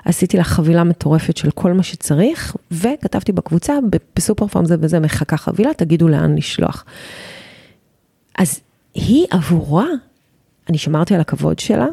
עשיתי 0.05 0.37
לה 0.37 0.45
חבילה 0.45 0.85
מטורפת 0.85 1.37
של 1.37 1.51
כל 1.51 1.73
מה 1.73 1.83
שצריך, 1.83 2.57
וכתבתי 2.71 3.33
בקבוצה, 3.33 3.75
בסופר 4.17 4.47
פארם 4.47 4.65
זה 4.65 4.77
וזה 4.81 5.01
מחכה 5.01 5.37
חבילה, 5.37 5.75
תגידו 5.75 6.09
לאן 6.09 6.37
לשלוח. 6.37 6.85
אז 8.39 8.61
היא 8.95 9.27
עבורה, 9.31 9.87
אני 10.69 10.79
שמרתי 10.79 11.15
על 11.15 11.21
הכבוד 11.21 11.59
שלה, 11.59 11.87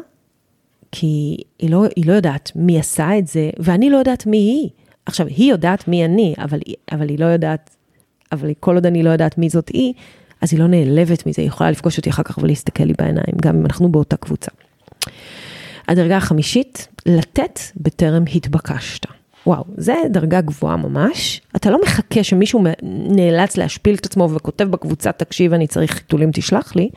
כי 0.92 1.36
היא 1.58 1.70
לא, 1.70 1.84
היא 1.96 2.06
לא 2.06 2.12
יודעת 2.12 2.52
מי 2.54 2.78
עשה 2.78 3.18
את 3.18 3.26
זה, 3.26 3.50
ואני 3.58 3.90
לא 3.90 3.96
יודעת 3.96 4.26
מי 4.26 4.36
היא. 4.36 4.68
עכשיו, 5.06 5.26
היא 5.26 5.50
יודעת 5.50 5.88
מי 5.88 6.04
אני, 6.04 6.34
אבל, 6.38 6.58
אבל 6.92 7.08
היא 7.08 7.18
לא 7.18 7.24
יודעת, 7.24 7.76
אבל 8.32 8.52
כל 8.60 8.74
עוד 8.74 8.86
אני 8.86 9.02
לא 9.02 9.10
יודעת 9.10 9.38
מי 9.38 9.48
זאת 9.48 9.68
היא, 9.68 9.92
אז 10.46 10.52
היא 10.52 10.60
לא 10.60 10.66
נעלבת 10.66 11.26
מזה, 11.26 11.42
היא 11.42 11.48
יכולה 11.48 11.70
לפגוש 11.70 11.98
אותי 11.98 12.10
אחר 12.10 12.22
כך 12.22 12.38
ולהסתכל 12.38 12.84
לי 12.84 12.92
בעיניים, 12.98 13.36
גם 13.42 13.56
אם 13.56 13.66
אנחנו 13.66 13.88
באותה 13.88 14.16
קבוצה. 14.16 14.50
הדרגה 15.88 16.16
החמישית, 16.16 16.88
לתת 17.06 17.60
בטרם 17.76 18.24
התבקשת. 18.34 19.06
וואו, 19.46 19.64
זה 19.76 19.94
דרגה 20.10 20.40
גבוהה 20.40 20.76
ממש. 20.76 21.40
אתה 21.56 21.70
לא 21.70 21.80
מחכה 21.82 22.24
שמישהו 22.24 22.64
נאלץ 23.16 23.56
להשפיל 23.56 23.94
את 23.94 24.06
עצמו 24.06 24.30
וכותב 24.30 24.64
בקבוצה, 24.64 25.12
תקשיב, 25.12 25.52
אני 25.52 25.66
צריך 25.66 25.92
חיתולים, 25.92 26.30
תשלח 26.32 26.76
לי, 26.76 26.90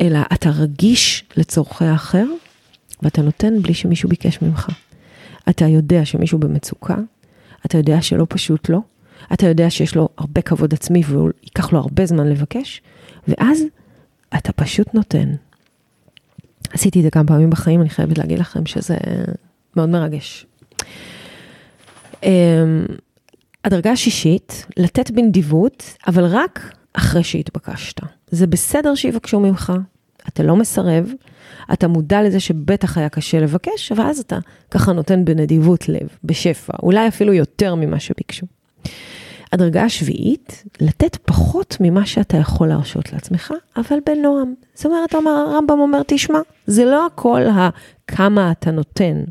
אלא 0.00 0.18
אתה 0.32 0.50
רגיש 0.50 1.24
לצורכי 1.36 1.84
האחר, 1.84 2.24
ואתה 3.02 3.22
נותן 3.22 3.62
בלי 3.62 3.74
שמישהו 3.74 4.08
ביקש 4.08 4.42
ממך. 4.42 4.68
אתה 5.48 5.64
יודע 5.64 6.04
שמישהו 6.04 6.38
במצוקה, 6.38 6.96
אתה 7.66 7.78
יודע 7.78 8.02
שלא 8.02 8.26
פשוט 8.28 8.68
לו, 8.68 8.82
אתה 9.32 9.46
יודע 9.46 9.70
שיש 9.70 9.96
לו 9.96 10.08
הרבה 10.18 10.42
כבוד 10.42 10.74
עצמי 10.74 11.02
וייקח 11.06 11.72
לו 11.72 11.78
הרבה 11.78 12.06
זמן 12.06 12.28
לבקש, 12.28 12.82
ואז 13.28 13.62
אתה 14.36 14.52
פשוט 14.52 14.94
נותן. 14.94 15.34
עשיתי 16.72 16.98
את 16.98 17.04
זה 17.04 17.10
כמה 17.10 17.24
פעמים 17.24 17.50
בחיים, 17.50 17.80
אני 17.80 17.88
חייבת 17.88 18.18
להגיד 18.18 18.38
לכם 18.38 18.66
שזה 18.66 18.96
מאוד 19.76 19.88
מרגש. 19.88 20.46
Um, 22.12 22.24
הדרגה 23.64 23.92
השישית, 23.92 24.66
לתת 24.76 25.10
בנדיבות, 25.10 25.96
אבל 26.06 26.24
רק 26.24 26.74
אחרי 26.92 27.24
שהתבקשת. 27.24 28.00
זה 28.30 28.46
בסדר 28.46 28.94
שיבקשו 28.94 29.40
ממך, 29.40 29.72
אתה 30.28 30.42
לא 30.42 30.56
מסרב, 30.56 31.12
אתה 31.72 31.88
מודע 31.88 32.22
לזה 32.22 32.40
שבטח 32.40 32.98
היה 32.98 33.08
קשה 33.08 33.40
לבקש, 33.40 33.92
ואז 33.96 34.18
אתה 34.18 34.38
ככה 34.70 34.92
נותן 34.92 35.24
בנדיבות 35.24 35.88
לב, 35.88 36.08
בשפע, 36.24 36.72
אולי 36.82 37.08
אפילו 37.08 37.32
יותר 37.32 37.74
ממה 37.74 38.00
שביקשו. 38.00 38.46
הדרגה 39.52 39.84
השביעית, 39.84 40.64
לתת 40.80 41.16
פחות 41.24 41.76
ממה 41.80 42.06
שאתה 42.06 42.36
יכול 42.36 42.68
להרשות 42.68 43.12
לעצמך, 43.12 43.52
אבל 43.76 43.96
בנועם. 44.06 44.54
זאת 44.74 44.86
אומרת, 44.86 45.14
אומר, 45.14 45.30
הרמב"ם 45.30 45.80
אומר, 45.80 46.02
תשמע, 46.06 46.38
זה 46.66 46.84
לא 46.84 47.06
הכל 47.06 47.42
הכמה 47.50 48.52
אתה 48.52 48.70
נותן, 48.70 49.24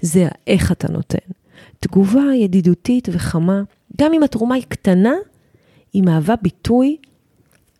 זה 0.00 0.28
האיך 0.28 0.72
אתה 0.72 0.92
נותן. 0.92 1.32
תגובה 1.80 2.34
ידידותית 2.34 3.08
וחמה, 3.12 3.62
גם 4.00 4.12
אם 4.12 4.22
התרומה 4.22 4.54
היא 4.54 4.64
קטנה, 4.68 5.14
היא 5.92 6.02
מהווה 6.02 6.34
ביטוי 6.42 6.96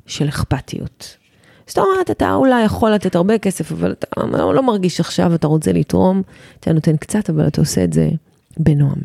של 0.06 0.28
אכפתיות. 0.28 1.16
זאת 1.66 1.78
אומרת, 1.78 2.10
אתה 2.10 2.34
אולי 2.34 2.64
יכול 2.64 2.90
לתת 2.90 3.14
הרבה 3.14 3.38
כסף, 3.38 3.72
אבל 3.72 3.92
אתה 3.92 4.26
לא 4.26 4.62
מרגיש 4.62 5.00
עכשיו, 5.00 5.34
אתה 5.34 5.46
רוצה 5.46 5.72
לתרום, 5.72 6.22
אתה 6.60 6.72
נותן 6.72 6.96
קצת, 6.96 7.30
אבל 7.30 7.46
אתה 7.46 7.60
עושה 7.60 7.84
את 7.84 7.92
זה 7.92 8.08
בנועם. 8.56 8.98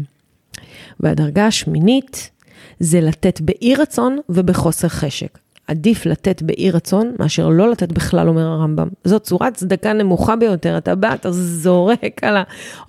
והדרגה 1.00 1.48
השמינית 1.48 2.32
זה 2.80 3.02
לתת 3.02 3.41
באי 3.41 3.76
רצון 3.76 4.17
ובחוסר 4.30 4.88
חשק. 4.88 5.39
עדיף 5.67 6.06
לתת 6.06 6.41
באי 6.41 6.71
רצון 6.71 7.15
מאשר 7.19 7.50
לא 7.50 7.71
לתת 7.71 7.91
בכלל, 7.91 8.28
אומר 8.28 8.41
הרמב"ם. 8.41 8.88
זאת 9.06 9.24
צורת 9.24 9.54
צדקה 9.54 9.93
נמוכה 9.93 10.36
ביותר, 10.36 10.78
אתה 10.78 10.95
בא, 10.95 11.13
אתה 11.13 11.32
זורק 11.32 12.24
על 12.24 12.38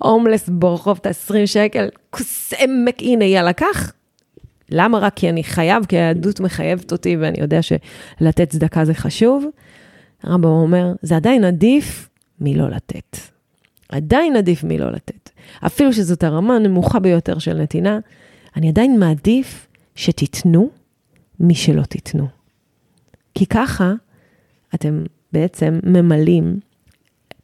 ההומלס 0.01 0.49
ברחוב 0.49 0.99
את 1.01 1.05
ה-20 1.05 1.45
שקל, 1.45 1.89
כוס 2.09 2.53
עמק, 2.59 3.01
הנה, 3.01 3.25
יאללה, 3.25 3.53
קח. 3.53 3.91
למה 4.69 4.99
רק? 4.99 5.13
כי 5.13 5.29
אני 5.29 5.43
חייב, 5.43 5.85
כי 5.85 5.97
היהדות 5.97 6.39
מחייבת 6.39 6.91
אותי 6.91 7.17
ואני 7.17 7.37
יודע 7.41 7.59
שלתת 7.61 8.49
צדקה 8.49 8.85
זה 8.85 8.93
חשוב. 8.93 9.45
הרמב"ם 10.23 10.49
אומר, 10.49 10.93
זה 11.01 11.15
עדיין 11.15 11.43
עדיף 11.43 12.09
מלא 12.41 12.69
לתת. 12.69 13.17
עדיין 13.89 14.35
עדיף 14.35 14.63
מלא 14.63 14.91
לתת. 14.91 15.29
אפילו 15.65 15.93
שזאת 15.93 16.23
הרמה 16.23 16.55
הנמוכה 16.55 16.99
ביותר 16.99 17.39
של 17.39 17.53
נתינה, 17.53 17.99
אני 18.55 18.69
עדיין 18.69 18.99
מעדיף 18.99 19.67
שתיתנו 19.95 20.69
משלא 21.39 21.83
תיתנו. 21.83 22.27
כי 23.35 23.45
ככה 23.45 23.93
אתם 24.75 25.03
בעצם 25.33 25.79
ממלאים 25.83 26.59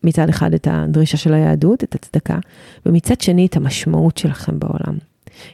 מצד 0.03 0.29
אחד 0.29 0.53
את 0.53 0.67
הדרישה 0.71 1.17
של 1.17 1.33
היהדות, 1.33 1.83
את 1.83 1.95
הצדקה, 1.95 2.39
ומצד 2.85 3.21
שני 3.21 3.45
את 3.45 3.55
המשמעות 3.55 4.17
שלכם 4.17 4.59
בעולם. 4.59 4.97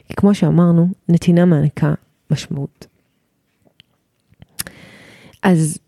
כי 0.08 0.14
כמו 0.16 0.34
שאמרנו, 0.34 0.88
נתינה 1.08 1.44
מעניקה 1.44 1.94
משמעות. 2.30 2.86
אז 5.42 5.78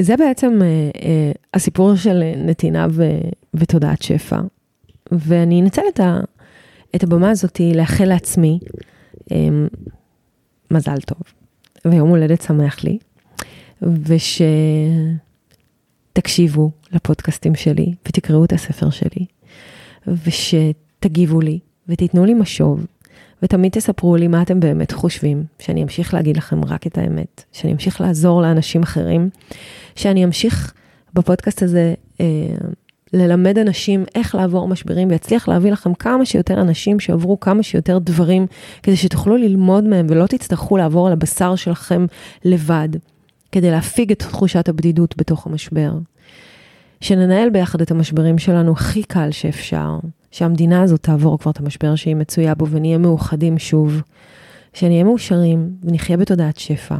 זה 0.00 0.16
בעצם 0.16 0.58
אה, 0.62 0.66
אה, 1.02 1.32
הסיפור 1.54 1.94
של 1.94 2.22
נתינה 2.36 2.86
ו, 2.90 3.02
ותודעת 3.54 4.02
שפע. 4.02 4.40
ואני 5.12 5.60
אנצל 5.60 5.82
את, 5.94 6.00
ה, 6.00 6.20
את 6.96 7.02
הבמה 7.02 7.30
הזאת 7.30 7.60
לאחל 7.74 8.04
לעצמי 8.04 8.58
אה, 9.32 9.48
מזל 10.70 11.00
טוב, 11.00 11.20
ויום 11.84 12.08
הולדת 12.08 12.42
שמח 12.42 12.84
לי, 12.84 12.98
ושתקשיבו 16.12 16.70
לפודקאסטים 16.92 17.54
שלי 17.54 17.94
ותקראו 18.08 18.44
את 18.44 18.52
הספר 18.52 18.90
שלי, 18.90 19.26
ושתגיבו 20.06 21.40
לי 21.40 21.58
ותיתנו 21.88 22.24
לי 22.24 22.34
משוב, 22.34 22.86
ותמיד 23.42 23.72
תספרו 23.72 24.16
לי 24.16 24.28
מה 24.28 24.42
אתם 24.42 24.60
באמת 24.60 24.92
חושבים, 24.92 25.44
שאני 25.58 25.82
אמשיך 25.82 26.14
להגיד 26.14 26.36
לכם 26.36 26.64
רק 26.64 26.86
את 26.86 26.98
האמת, 26.98 27.44
שאני 27.52 27.72
אמשיך 27.72 28.00
לעזור 28.00 28.42
לאנשים 28.42 28.82
אחרים, 28.82 29.30
שאני 29.96 30.24
אמשיך 30.24 30.72
בפודקאסט 31.14 31.62
הזה 31.62 31.94
אה, 32.20 32.26
ללמד 33.12 33.58
אנשים 33.58 34.04
איך 34.14 34.34
לעבור 34.34 34.68
משברים 34.68 35.08
ויצליח 35.08 35.48
להביא 35.48 35.72
לכם 35.72 35.94
כמה 35.94 36.24
שיותר 36.24 36.60
אנשים 36.60 37.00
שעברו 37.00 37.40
כמה 37.40 37.62
שיותר 37.62 37.98
דברים, 37.98 38.46
כדי 38.82 38.96
שתוכלו 38.96 39.36
ללמוד 39.36 39.84
מהם 39.84 40.06
ולא 40.10 40.26
תצטרכו 40.26 40.76
לעבור 40.76 41.06
על 41.06 41.12
הבשר 41.12 41.56
שלכם 41.56 42.06
לבד, 42.44 42.88
כדי 43.52 43.70
להפיג 43.70 44.12
את 44.12 44.18
תחושת 44.18 44.68
הבדידות 44.68 45.14
בתוך 45.16 45.46
המשבר. 45.46 45.92
שננהל 47.00 47.50
ביחד 47.50 47.80
את 47.80 47.90
המשברים 47.90 48.38
שלנו 48.38 48.72
הכי 48.72 49.02
קל 49.02 49.30
שאפשר, 49.30 49.98
שהמדינה 50.30 50.82
הזאת 50.82 51.02
תעבור 51.02 51.38
כבר 51.38 51.50
את 51.50 51.60
המשבר 51.60 51.94
שהיא 51.94 52.16
מצויה 52.16 52.54
בו 52.54 52.68
ונהיה 52.68 52.98
מאוחדים 52.98 53.58
שוב, 53.58 54.02
שנהיה 54.74 55.04
מאושרים 55.04 55.70
ונחיה 55.82 56.16
בתודעת 56.16 56.56
שפע 56.56 56.96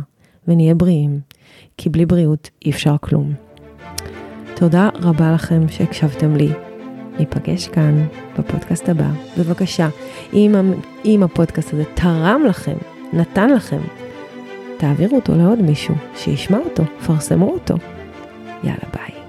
ונהיה 0.48 0.74
בריאים, 0.74 1.20
כי 1.76 1.88
בלי 1.88 2.06
בריאות 2.06 2.50
אי 2.64 2.70
אפשר 2.70 2.96
כלום. 3.00 3.51
תודה 4.62 4.88
רבה 4.94 5.32
לכם 5.32 5.68
שהקשבתם 5.68 6.36
לי. 6.36 6.48
ניפגש 7.18 7.68
כאן 7.68 8.06
בפודקאסט 8.38 8.88
הבא. 8.88 9.08
בבקשה, 9.38 9.88
אם, 10.32 10.54
אם 11.04 11.22
הפודקאסט 11.22 11.72
הזה 11.72 11.84
תרם 11.94 12.42
לכם, 12.48 12.76
נתן 13.12 13.50
לכם, 13.50 13.80
תעבירו 14.78 15.16
אותו 15.16 15.36
לעוד 15.36 15.62
מישהו, 15.62 15.94
שישמע 16.16 16.58
אותו, 16.58 16.82
פרסמו 17.06 17.50
אותו. 17.50 17.74
יאללה, 18.64 18.84
ביי. 18.94 19.21